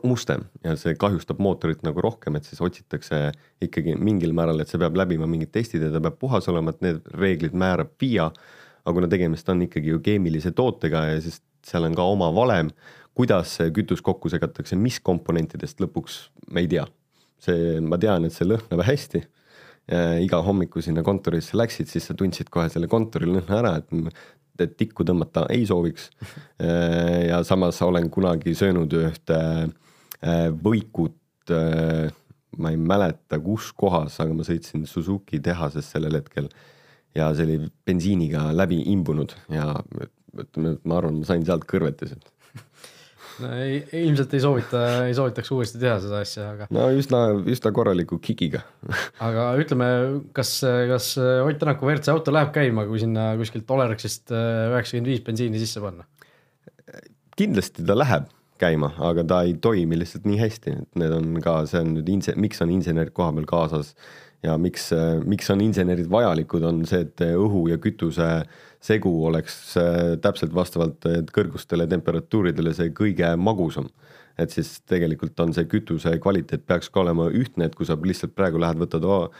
mustem 0.03 0.43
ja 0.63 0.75
see 0.75 0.95
kahjustab 0.99 1.39
mootorit 1.39 1.83
nagu 1.87 2.01
rohkem, 2.03 2.35
et 2.35 2.45
siis 2.45 2.59
otsitakse 2.61 3.31
ikkagi 3.63 3.95
mingil 3.95 4.35
määral, 4.35 4.59
et 4.59 4.67
see 4.67 4.81
peab 4.81 4.99
läbima 4.99 5.27
mingid 5.29 5.53
testid 5.55 5.85
ja 5.85 5.91
ta 5.93 6.01
peab 6.03 6.19
puhas 6.19 6.47
olema, 6.51 6.75
et 6.75 6.83
need 6.83 7.01
reeglid 7.15 7.55
määrab 7.55 7.95
FIA. 7.99 8.31
aga 8.87 8.95
kuna 8.95 9.07
tegemist 9.11 9.49
on 9.49 9.61
ikkagi 9.65 9.89
ju 9.95 9.99
keemilise 9.99 10.51
tootega 10.55 11.05
ja 11.09 11.21
siis 11.21 11.41
seal 11.67 11.83
on 11.83 11.95
ka 11.95 12.03
oma 12.03 12.29
valem, 12.35 12.69
kuidas 13.17 13.57
see 13.57 13.73
kütus 13.73 14.03
kokku 14.05 14.29
segatakse, 14.29 14.77
mis 14.77 15.01
komponentidest 15.03 15.81
lõpuks 15.81 16.27
me 16.53 16.63
ei 16.63 16.69
tea. 16.71 16.85
see, 17.41 17.79
ma 17.81 17.97
tean, 18.01 18.25
et 18.25 18.33
see 18.33 18.47
lõhnab 18.47 18.81
hästi 18.85 19.23
iga 19.87 20.39
hommiku 20.43 20.81
sinna 20.83 21.03
kontorisse 21.03 21.55
läksid, 21.57 21.87
siis 21.87 22.09
sa 22.09 22.15
tundsid 22.17 22.49
kohe 22.51 22.67
selle 22.69 22.89
kontori 22.91 23.29
lõhna 23.29 23.59
ära, 23.61 23.73
et, 23.79 24.17
et 24.59 24.73
tikku 24.75 25.05
tõmmata 25.07 25.45
ei 25.53 25.65
sooviks. 25.65 26.09
ja 26.59 27.41
samas 27.47 27.81
olen 27.81 28.09
kunagi 28.09 28.55
söönud 28.55 28.93
ühte 28.99 29.37
äh, 29.37 30.49
võikut, 30.51 31.21
äh, 31.51 32.11
ma 32.57 32.71
ei 32.73 32.77
mäleta, 32.77 33.39
kus 33.39 33.71
kohas, 33.71 34.19
aga 34.19 34.33
ma 34.33 34.43
sõitsin 34.43 34.85
Suzuki 34.89 35.39
tehases 35.39 35.87
sellel 35.93 36.19
hetkel 36.19 36.49
ja 37.15 37.31
see 37.35 37.47
oli 37.47 37.71
bensiiniga 37.87 38.49
läbi 38.51 38.81
imbunud 38.91 39.35
ja 39.53 39.71
ütleme, 40.37 40.77
ma 40.83 40.99
arvan, 40.99 41.21
ma 41.21 41.29
sain 41.29 41.45
sealt 41.47 41.63
kõrvetised 41.69 42.27
no 43.43 43.51
ei, 43.61 43.81
ilmselt 44.03 44.33
ei 44.37 44.43
soovita, 44.43 44.83
ei 45.07 45.15
soovitaks 45.17 45.51
uuesti 45.55 45.81
teha 45.81 45.97
seda 46.03 46.21
asja, 46.25 46.49
aga. 46.55 46.69
no 46.73 46.87
üsna, 46.95 47.23
üsna 47.49 47.73
korraliku 47.75 48.19
kikiga 48.23 48.63
aga 49.27 49.49
ütleme, 49.61 49.89
kas, 50.37 50.59
kas 50.93 51.13
Ott 51.17 51.59
Tänaku 51.61 51.89
WRC 51.89 52.13
auto 52.13 52.33
läheb 52.33 52.53
käima, 52.55 52.85
kui 52.89 53.01
sinna 53.01 53.31
kuskilt 53.39 53.69
Olerexist 53.77 54.33
äh, 54.35 54.71
üheksakümmend 54.73 55.13
viis 55.13 55.23
bensiini 55.25 55.61
sisse 55.61 55.83
panna? 55.83 56.07
kindlasti 57.37 57.85
ta 57.85 57.95
läheb 57.97 58.31
käima, 58.61 58.91
aga 59.05 59.23
ta 59.27 59.41
ei 59.45 59.53
toimi 59.61 59.99
lihtsalt 59.99 60.25
nii 60.27 60.39
hästi, 60.41 60.73
et 60.81 61.01
need 61.01 61.13
on 61.13 61.41
ka, 61.43 61.59
see 61.69 61.81
on 61.83 61.93
nüüd 61.97 62.07
inse-, 62.15 62.35
miks 62.41 62.61
on 62.65 62.73
insenerid 62.73 63.13
koha 63.17 63.33
peal 63.35 63.45
kaasas 63.49 63.93
ja 64.45 64.57
miks, 64.61 64.89
miks 65.25 65.49
on 65.53 65.61
insenerid 65.65 66.09
vajalikud, 66.11 66.65
on 66.67 66.83
see, 66.89 67.05
et 67.07 67.23
õhu 67.27 67.67
ja 67.71 67.79
kütuse 67.81 68.27
segu 68.83 69.11
oleks 69.25 69.55
äh, 69.79 70.15
täpselt 70.21 70.53
vastavalt 70.55 71.07
äh, 71.09 71.23
kõrgustele 71.33 71.87
temperatuuridele 71.89 72.73
see 72.77 72.93
kõige 72.95 73.33
magusam. 73.41 73.89
et 74.37 74.53
siis 74.53 74.75
tegelikult 74.85 75.39
on 75.41 75.49
see 75.53 75.65
kütuse 75.65 76.11
kvaliteet 76.21 76.61
peaks 76.69 76.91
ka 76.93 77.01
olema 77.01 77.25
ühtne, 77.33 77.65
et 77.65 77.75
kui 77.75 77.87
sa 77.89 77.95
lihtsalt 77.97 78.35
praegu 78.37 78.59
lähed, 78.61 78.77
võtad 78.77 79.05
oh, 79.09 79.31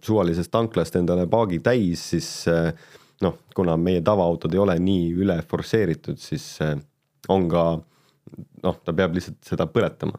suvalisest 0.00 0.48
tanklast 0.50 0.96
endale 0.96 1.26
paagi 1.28 1.58
täis, 1.60 2.06
siis 2.14 2.30
noh, 3.20 3.36
kuna 3.52 3.76
meie 3.76 4.00
tavaautod 4.00 4.56
ei 4.56 4.62
ole 4.62 4.78
nii 4.80 5.10
üle 5.20 5.36
forsseeritud, 5.50 6.16
siis 6.16 6.46
on 7.28 7.44
ka 7.52 7.66
noh, 8.64 8.80
ta 8.80 8.96
peab 8.96 9.20
lihtsalt 9.20 9.36
seda 9.44 9.68
põletama 9.68 10.16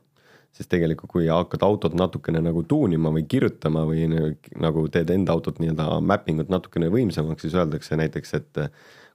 siis 0.56 0.70
tegelikult, 0.72 1.12
kui 1.12 1.28
hakkad 1.30 1.64
autot 1.66 1.96
natukene 1.98 2.42
nagu 2.44 2.64
tuunima 2.68 3.12
või 3.14 3.26
kirjutama 3.30 3.84
või 3.90 4.08
nagu 4.10 4.86
teed 4.94 5.12
enda 5.14 5.36
autot 5.36 5.62
nii-öelda 5.62 6.00
mapping 6.02 6.42
ut 6.44 6.52
natukene 6.54 6.90
võimsamaks, 6.94 7.46
siis 7.46 7.58
öeldakse 7.58 8.00
näiteks, 8.00 8.34
et 8.40 8.62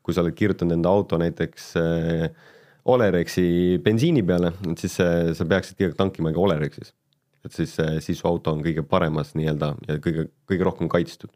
kui 0.02 0.14
sa 0.14 0.24
oled 0.24 0.36
kirjutanud 0.38 0.76
enda 0.76 0.92
auto 0.92 1.18
näiteks 1.20 1.68
äh, 1.80 2.48
Olerexi 2.92 3.78
bensiini 3.82 4.24
peale, 4.26 4.50
et 4.72 4.80
siis 4.82 4.98
äh, 5.02 5.30
sa 5.38 5.46
peaksid 5.48 5.94
tankima 5.98 6.32
ka 6.34 6.42
Olerexis. 6.42 6.94
et 7.44 7.54
siis, 7.54 7.76
äh, 7.82 7.98
siis 8.00 8.22
su 8.22 8.26
auto 8.28 8.54
on 8.54 8.62
kõige 8.62 8.84
paremas 8.86 9.34
nii-öelda 9.38 9.74
ja 9.88 9.98
kõige, 10.02 10.28
kõige 10.50 10.66
rohkem 10.66 10.90
kaitstud. 10.90 11.30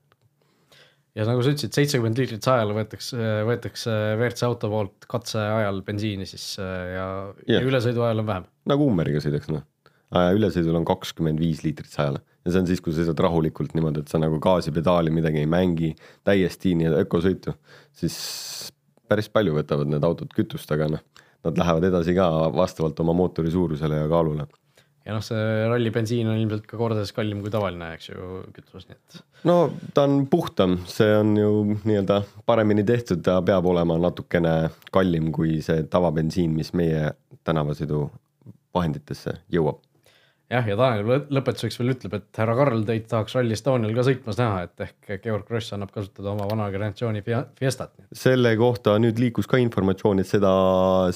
ja 1.15 1.27
nagu 1.27 1.43
sa 1.43 1.55
ütlesid, 1.55 1.75
seitsekümmend 1.75 2.19
liitrit 2.19 2.47
sajale 2.47 2.75
võetakse, 2.77 3.31
võetakse 3.47 3.95
WRC 4.19 4.51
auto 4.51 4.71
poolt 4.71 5.07
katse 5.11 5.39
ajal 5.39 5.81
bensiini 5.87 6.27
siis 6.27 6.53
ja, 6.59 7.07
ja 7.49 7.63
ülesõidu 7.63 8.07
ajal 8.07 8.23
on 8.23 8.31
vähem. 8.35 8.53
nagu 8.71 8.91
Ummeriga 8.91 9.23
sõidaks 9.23 9.51
noh 9.55 9.67
ülesõidul 10.14 10.79
on 10.79 10.87
kakskümmend 10.87 11.40
viis 11.42 11.64
liitrit 11.64 11.90
sajale 11.90 12.23
ja 12.47 12.53
see 12.53 12.62
on 12.62 12.69
siis, 12.69 12.83
kui 12.83 12.95
sa 12.95 13.03
sõidad 13.03 13.25
rahulikult 13.27 13.75
niimoodi, 13.75 14.05
et 14.05 14.12
sa 14.12 14.21
nagu 14.23 14.38
gaasipedaali 14.42 15.12
midagi 15.14 15.42
ei 15.42 15.51
mängi, 15.51 15.92
täiesti 16.27 16.77
nii-öelda 16.79 17.03
ökosõitu, 17.03 17.57
siis 17.97 18.19
päris 19.11 19.29
palju 19.33 19.57
võtavad 19.57 19.90
need 19.90 20.07
autod 20.07 20.31
kütust, 20.35 20.71
aga 20.75 20.88
noh, 20.95 21.03
nad 21.47 21.59
lähevad 21.59 21.88
edasi 21.90 22.14
ka 22.16 22.29
vastavalt 22.55 23.03
oma 23.03 23.14
mootori 23.19 23.51
suurusele 23.51 23.99
ja 24.05 24.07
kaalule. 24.11 24.47
ja 25.07 25.14
noh, 25.14 25.23
see 25.27 25.42
ralli 25.71 25.90
bensiin 25.95 26.31
on 26.31 26.38
ilmselt 26.38 26.69
ka 26.71 26.79
kordades 26.79 27.12
kallim 27.14 27.42
kui 27.42 27.51
tavaline, 27.55 27.92
eks 27.99 28.11
ju, 28.12 28.45
kütus, 28.55 28.87
nii 28.87 28.99
et. 28.99 29.19
no 29.51 29.59
ta 29.95 30.07
on 30.07 30.25
puhtam, 30.31 30.79
see 30.90 31.11
on 31.19 31.35
ju 31.38 31.51
nii-öelda 31.83 32.21
paremini 32.47 32.87
tehtud, 32.87 33.25
ta 33.27 33.40
peab 33.47 33.66
olema 33.66 33.99
natukene 34.07 34.55
kallim 34.95 35.33
kui 35.35 35.59
see 35.66 35.83
tavabensiin, 35.90 36.55
mis 36.55 36.73
meie 36.79 37.11
tänavasõidu 37.47 38.07
vahenditesse 38.75 39.40
jõuab 39.51 39.83
jah, 40.53 40.67
ja 40.71 40.77
Tanel 40.79 41.25
lõpetuseks 41.35 41.79
veel 41.81 41.93
ütleb, 41.95 42.17
et 42.19 42.41
härra 42.41 42.55
Karl 42.59 42.85
teid 42.87 43.07
tahaks 43.11 43.35
Rally 43.37 43.57
Estonial 43.57 43.95
ka 43.97 44.05
sõitmas 44.07 44.39
näha, 44.41 44.67
et 44.67 44.85
ehk 44.87 45.17
Georg 45.25 45.49
Gross 45.49 45.75
annab 45.75 45.93
kasutada 45.95 46.33
oma 46.33 46.47
vana 46.51 46.69
generatsiooni 46.75 47.25
Fiestat. 47.59 47.95
selle 48.15 48.55
kohta 48.61 48.97
nüüd 49.03 49.19
liikus 49.23 49.51
ka 49.51 49.61
informatsioon, 49.63 50.23
et 50.23 50.31
seda, 50.31 50.53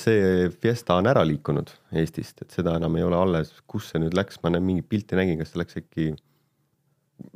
see 0.00 0.50
Fiesta 0.62 0.98
on 0.98 1.10
ära 1.10 1.24
liikunud 1.26 1.70
Eestist, 2.00 2.42
et 2.44 2.58
seda 2.58 2.76
enam 2.80 2.98
ei 2.98 3.06
ole 3.06 3.18
alles, 3.18 3.54
kus 3.70 3.92
see 3.92 4.02
nüüd 4.02 4.16
läks, 4.18 4.42
ma 4.42 4.52
mingeid 4.58 4.90
pilte 4.90 5.18
nägin, 5.18 5.38
kas 5.40 5.54
ta 5.54 5.62
läks 5.62 5.78
äkki 5.82 6.12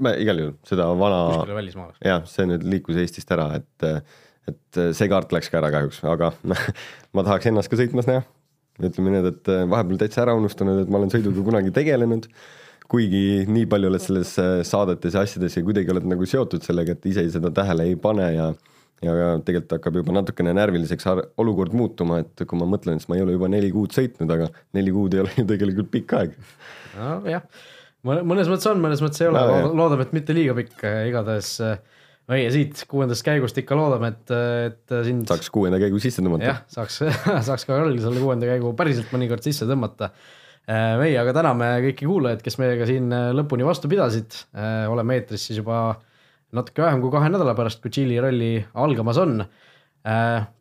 ma 0.01 0.15
igal 0.19 0.41
juhul 0.41 0.55
seda 0.67 0.89
vana. 0.99 1.25
kuskile 1.31 1.59
välismaale. 1.61 1.99
jah, 2.05 2.23
see 2.29 2.49
nüüd 2.51 2.67
liikus 2.75 2.99
Eestist 3.03 3.31
ära, 3.35 3.51
et, 3.61 4.07
et 4.51 4.85
see 4.97 5.11
kaart 5.13 5.35
läks 5.35 5.53
ka 5.53 5.61
ära 5.63 5.71
kahjuks, 5.75 6.03
aga 6.11 6.33
ma 7.15 7.27
tahaks 7.27 7.53
ennast 7.53 7.71
ka 7.71 7.79
sõitmas 7.79 8.11
näha 8.11 8.25
ütleme 8.83 9.15
nii, 9.15 9.25
et 9.31 9.51
äh, 9.53 9.65
vahepeal 9.71 10.01
täitsa 10.03 10.25
ära 10.25 10.35
unustanud, 10.39 10.83
et 10.83 10.93
ma 10.93 11.01
olen 11.01 11.13
sõiduga 11.13 11.45
kunagi 11.47 11.73
tegelenud, 11.75 12.29
kuigi 12.91 13.45
nii 13.49 13.67
palju 13.71 13.91
oled 13.91 14.03
selles 14.03 14.35
äh, 14.43 14.61
saadetes 14.67 15.15
ja 15.15 15.25
asjades 15.25 15.57
ja 15.57 15.65
kuidagi 15.67 15.93
oled 15.95 16.07
nagu 16.11 16.27
seotud 16.29 16.65
sellega, 16.67 16.97
et 16.97 17.11
ise 17.11 17.27
seda 17.37 17.53
tähele 17.55 17.91
ei 17.91 17.99
pane 18.01 18.31
ja 18.35 18.55
ja 19.05 19.13
tegelikult 19.45 19.75
hakkab 19.77 19.99
juba 19.99 20.15
natukene 20.17 20.55
närviliseks 20.57 21.07
olukord 21.43 21.75
muutuma, 21.77 22.21
et 22.23 22.45
kui 22.49 22.57
ma 22.57 22.65
mõtlen, 22.71 23.01
siis 23.01 23.11
ma 23.11 23.19
ei 23.19 23.25
ole 23.25 23.35
juba 23.35 23.51
neli 23.53 23.69
kuud 23.75 23.93
sõitnud, 23.93 24.31
aga 24.33 24.47
neli 24.77 24.95
kuud 24.95 25.17
ei 25.17 25.25
ole 25.25 25.35
ju 25.37 25.45
tegelikult 25.51 25.91
pikk 25.93 26.15
aeg. 26.17 26.39
nojah, 26.97 27.45
mõnes 28.07 28.49
mõttes 28.49 28.71
on, 28.71 28.81
mõnes 28.81 29.03
mõttes 29.05 29.21
ei 29.21 29.29
ole 29.29 29.43
no,, 29.51 29.75
loodame, 29.77 30.07
et 30.07 30.15
mitte 30.17 30.37
liiga 30.37 30.57
pikk, 30.57 30.87
igatahes 31.11 31.51
äh, 31.67 31.77
meie 32.33 32.47
siit 32.53 32.85
kuuendast 32.89 33.25
käigust 33.27 33.59
ikka 33.61 33.77
loodame, 33.77 34.13
et, 34.15 34.33
et 34.71 34.95
sind. 35.07 35.27
saaks 35.29 35.51
kuuenda 35.53 35.81
käigu 35.83 36.01
sisse 36.03 36.25
tõmmata. 36.25 36.47
jah, 36.49 36.63
saaks 36.73 37.03
saaks 37.49 37.67
ka 37.69 37.77
Karl 37.77 37.99
selle 38.01 38.23
kuuenda 38.23 38.49
käigu 38.49 38.73
päriselt 38.79 39.13
mõnikord 39.15 39.45
sisse 39.45 39.69
tõmmata. 39.69 40.11
Äh, 40.65 40.95
meie 40.97 41.19
aga 41.21 41.35
täname 41.37 41.67
kõiki 41.91 42.07
kuulajaid, 42.09 42.41
kes 42.45 42.57
meiega 42.57 42.87
siin 42.89 43.13
äh, 43.13 43.29
lõpuni 43.37 43.67
vastu 43.67 43.91
pidasid. 43.93 44.33
Äh, 44.57 44.87
oleme 44.89 45.19
eetris 45.19 45.45
siis 45.51 45.61
juba 45.61 45.99
natuke 46.57 46.81
vähem 46.87 47.03
kui 47.03 47.13
kahe 47.13 47.29
nädala 47.29 47.53
pärast, 47.59 47.83
kui 47.85 47.93
Tšiili 47.93 48.17
ralli 48.23 48.57
algamas 48.81 49.21
on. 49.21 49.45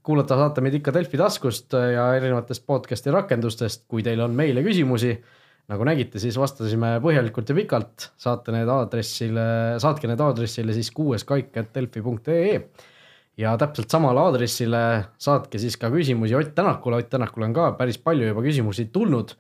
kuulata 0.08 0.38
saate 0.40 0.62
meid 0.64 0.78
ikka 0.78 0.94
Delfi 0.96 1.20
taskust 1.20 1.76
ja 1.76 2.06
erinevatest 2.16 2.64
podcast'i 2.64 3.12
rakendustest, 3.12 3.82
kui 3.92 4.00
teil 4.02 4.22
on 4.24 4.32
meile 4.32 4.64
küsimusi 4.64 5.12
nagu 5.72 5.86
nägite, 5.88 6.20
siis 6.20 6.36
vastasime 6.40 6.98
põhjalikult 7.04 7.50
ja 7.50 7.56
pikalt, 7.56 8.10
saate 8.20 8.52
need 8.56 8.70
aadressile, 8.70 9.46
saatke 9.82 10.10
need 10.12 10.24
aadressile 10.24 10.76
siis 10.76 10.90
kuueskaik.delfi.ee 10.96 12.58
ja 13.40 13.56
täpselt 13.58 13.94
samale 13.94 14.22
aadressile 14.28 14.82
saatke 15.22 15.62
siis 15.62 15.78
ka 15.80 15.90
küsimusi 15.94 16.36
Ott 16.38 16.54
Tänakule, 16.56 17.00
Ott 17.02 17.10
Tänakule 17.10 17.50
on 17.50 17.56
ka 17.56 17.72
päris 17.80 17.98
palju 17.98 18.28
juba 18.28 18.44
küsimusi 18.46 18.90
tulnud. 18.94 19.34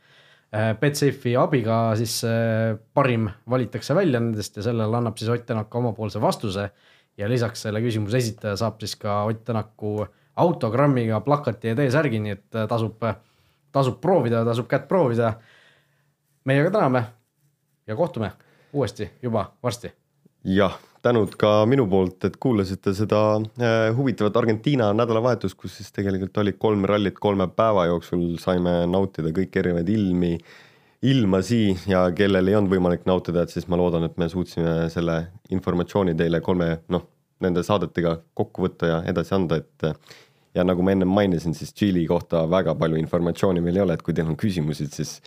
Äh, 0.53 0.73
Betsafe'i 0.79 1.35
abiga 1.37 1.95
siis 1.97 2.21
äh, 2.25 2.77
parim 2.93 3.29
valitakse 3.49 3.95
välja 3.95 4.21
nendest 4.21 4.57
ja 4.57 4.65
sellele 4.65 4.97
annab 4.97 5.17
siis 5.17 5.29
Ott 5.29 5.45
Tänak 5.45 5.75
omapoolse 5.75 6.21
vastuse. 6.21 6.71
ja 7.17 7.27
lisaks 7.29 7.61
selle 7.61 7.77
küsimuse 7.77 8.17
esitaja 8.17 8.55
saab 8.57 8.79
siis 8.81 8.95
ka 8.97 9.23
Ott 9.29 9.43
Tänaku 9.45 10.07
autogrammiga 10.35 11.19
plakati 11.21 11.67
ja 11.67 11.75
T-särgi, 11.75 12.19
nii 12.19 12.31
et 12.31 12.55
äh, 12.55 12.67
tasub, 12.67 13.03
tasub 13.71 13.99
proovida, 14.01 14.45
tasub 14.45 14.67
kätt 14.67 14.87
proovida 14.87 15.35
meiega 16.45 16.71
täname 16.71 17.03
ja 17.87 17.95
kohtume 17.95 18.31
uuesti 18.73 19.09
juba 19.21 19.51
varsti. 19.63 19.93
jah, 20.43 20.75
tänud 21.01 21.35
ka 21.39 21.65
minu 21.65 21.85
poolt, 21.87 22.25
et 22.27 22.35
kuulasite 22.39 22.93
seda 22.93 23.21
äh, 23.35 23.95
huvitavat 23.95 24.37
Argentiina 24.37 24.89
nädalavahetust, 24.93 25.55
kus 25.59 25.77
siis 25.77 25.91
tegelikult 25.95 26.37
oli 26.43 26.53
kolm 26.53 26.83
rallit 26.89 27.19
kolme 27.19 27.47
päeva 27.47 27.85
jooksul, 27.91 28.25
saime 28.43 28.81
nautida 28.91 29.31
kõiki 29.35 29.61
erinevaid 29.61 29.89
ilmi, 29.89 30.33
ilmasi 31.03 31.61
ja 31.87 32.05
kellel 32.15 32.47
ei 32.47 32.59
olnud 32.59 32.75
võimalik 32.75 33.07
nautida, 33.07 33.43
et 33.43 33.55
siis 33.55 33.67
ma 33.71 33.79
loodan, 33.79 34.07
et 34.07 34.19
me 34.19 34.27
suutsime 34.31 34.89
selle 34.91 35.17
informatsiooni 35.51 36.15
teile 36.19 36.43
kolme 36.43 36.69
noh, 36.91 37.07
nende 37.43 37.63
saadetega 37.63 38.17
kokku 38.35 38.67
võtta 38.67 38.91
ja 38.91 39.01
edasi 39.07 39.35
anda, 39.35 39.59
et 39.59 39.89
ja 40.55 40.63
nagu 40.63 40.83
ma 40.85 40.93
ennem 40.93 41.09
mainisin, 41.09 41.55
siis 41.57 41.73
Tšiili 41.73 42.05
kohta 42.07 42.43
väga 42.49 42.75
palju 42.79 42.99
informatsiooni 43.01 43.61
meil 43.63 43.79
ei 43.79 43.85
ole, 43.85 43.97
et 43.97 44.05
kui 44.05 44.15
teil 44.15 44.29
on 44.29 44.37
küsimusi, 44.39 44.87
siis 44.91 45.17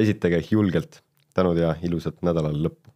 esitage 0.00 0.42
julgelt, 0.50 1.02
tänud 1.34 1.58
ja 1.60 1.74
ilusat 1.82 2.22
nädala 2.22 2.52
lõppu. 2.54 2.90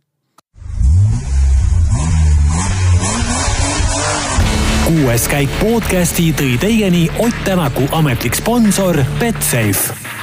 kuues 4.84 5.24
käik 5.32 5.52
podcasti 5.62 6.28
tõi 6.36 6.58
teieni 6.60 7.06
Ott 7.18 7.44
Tänaku 7.46 7.88
ametlik 7.96 8.36
sponsor 8.36 9.00
Betsafe 9.18 10.13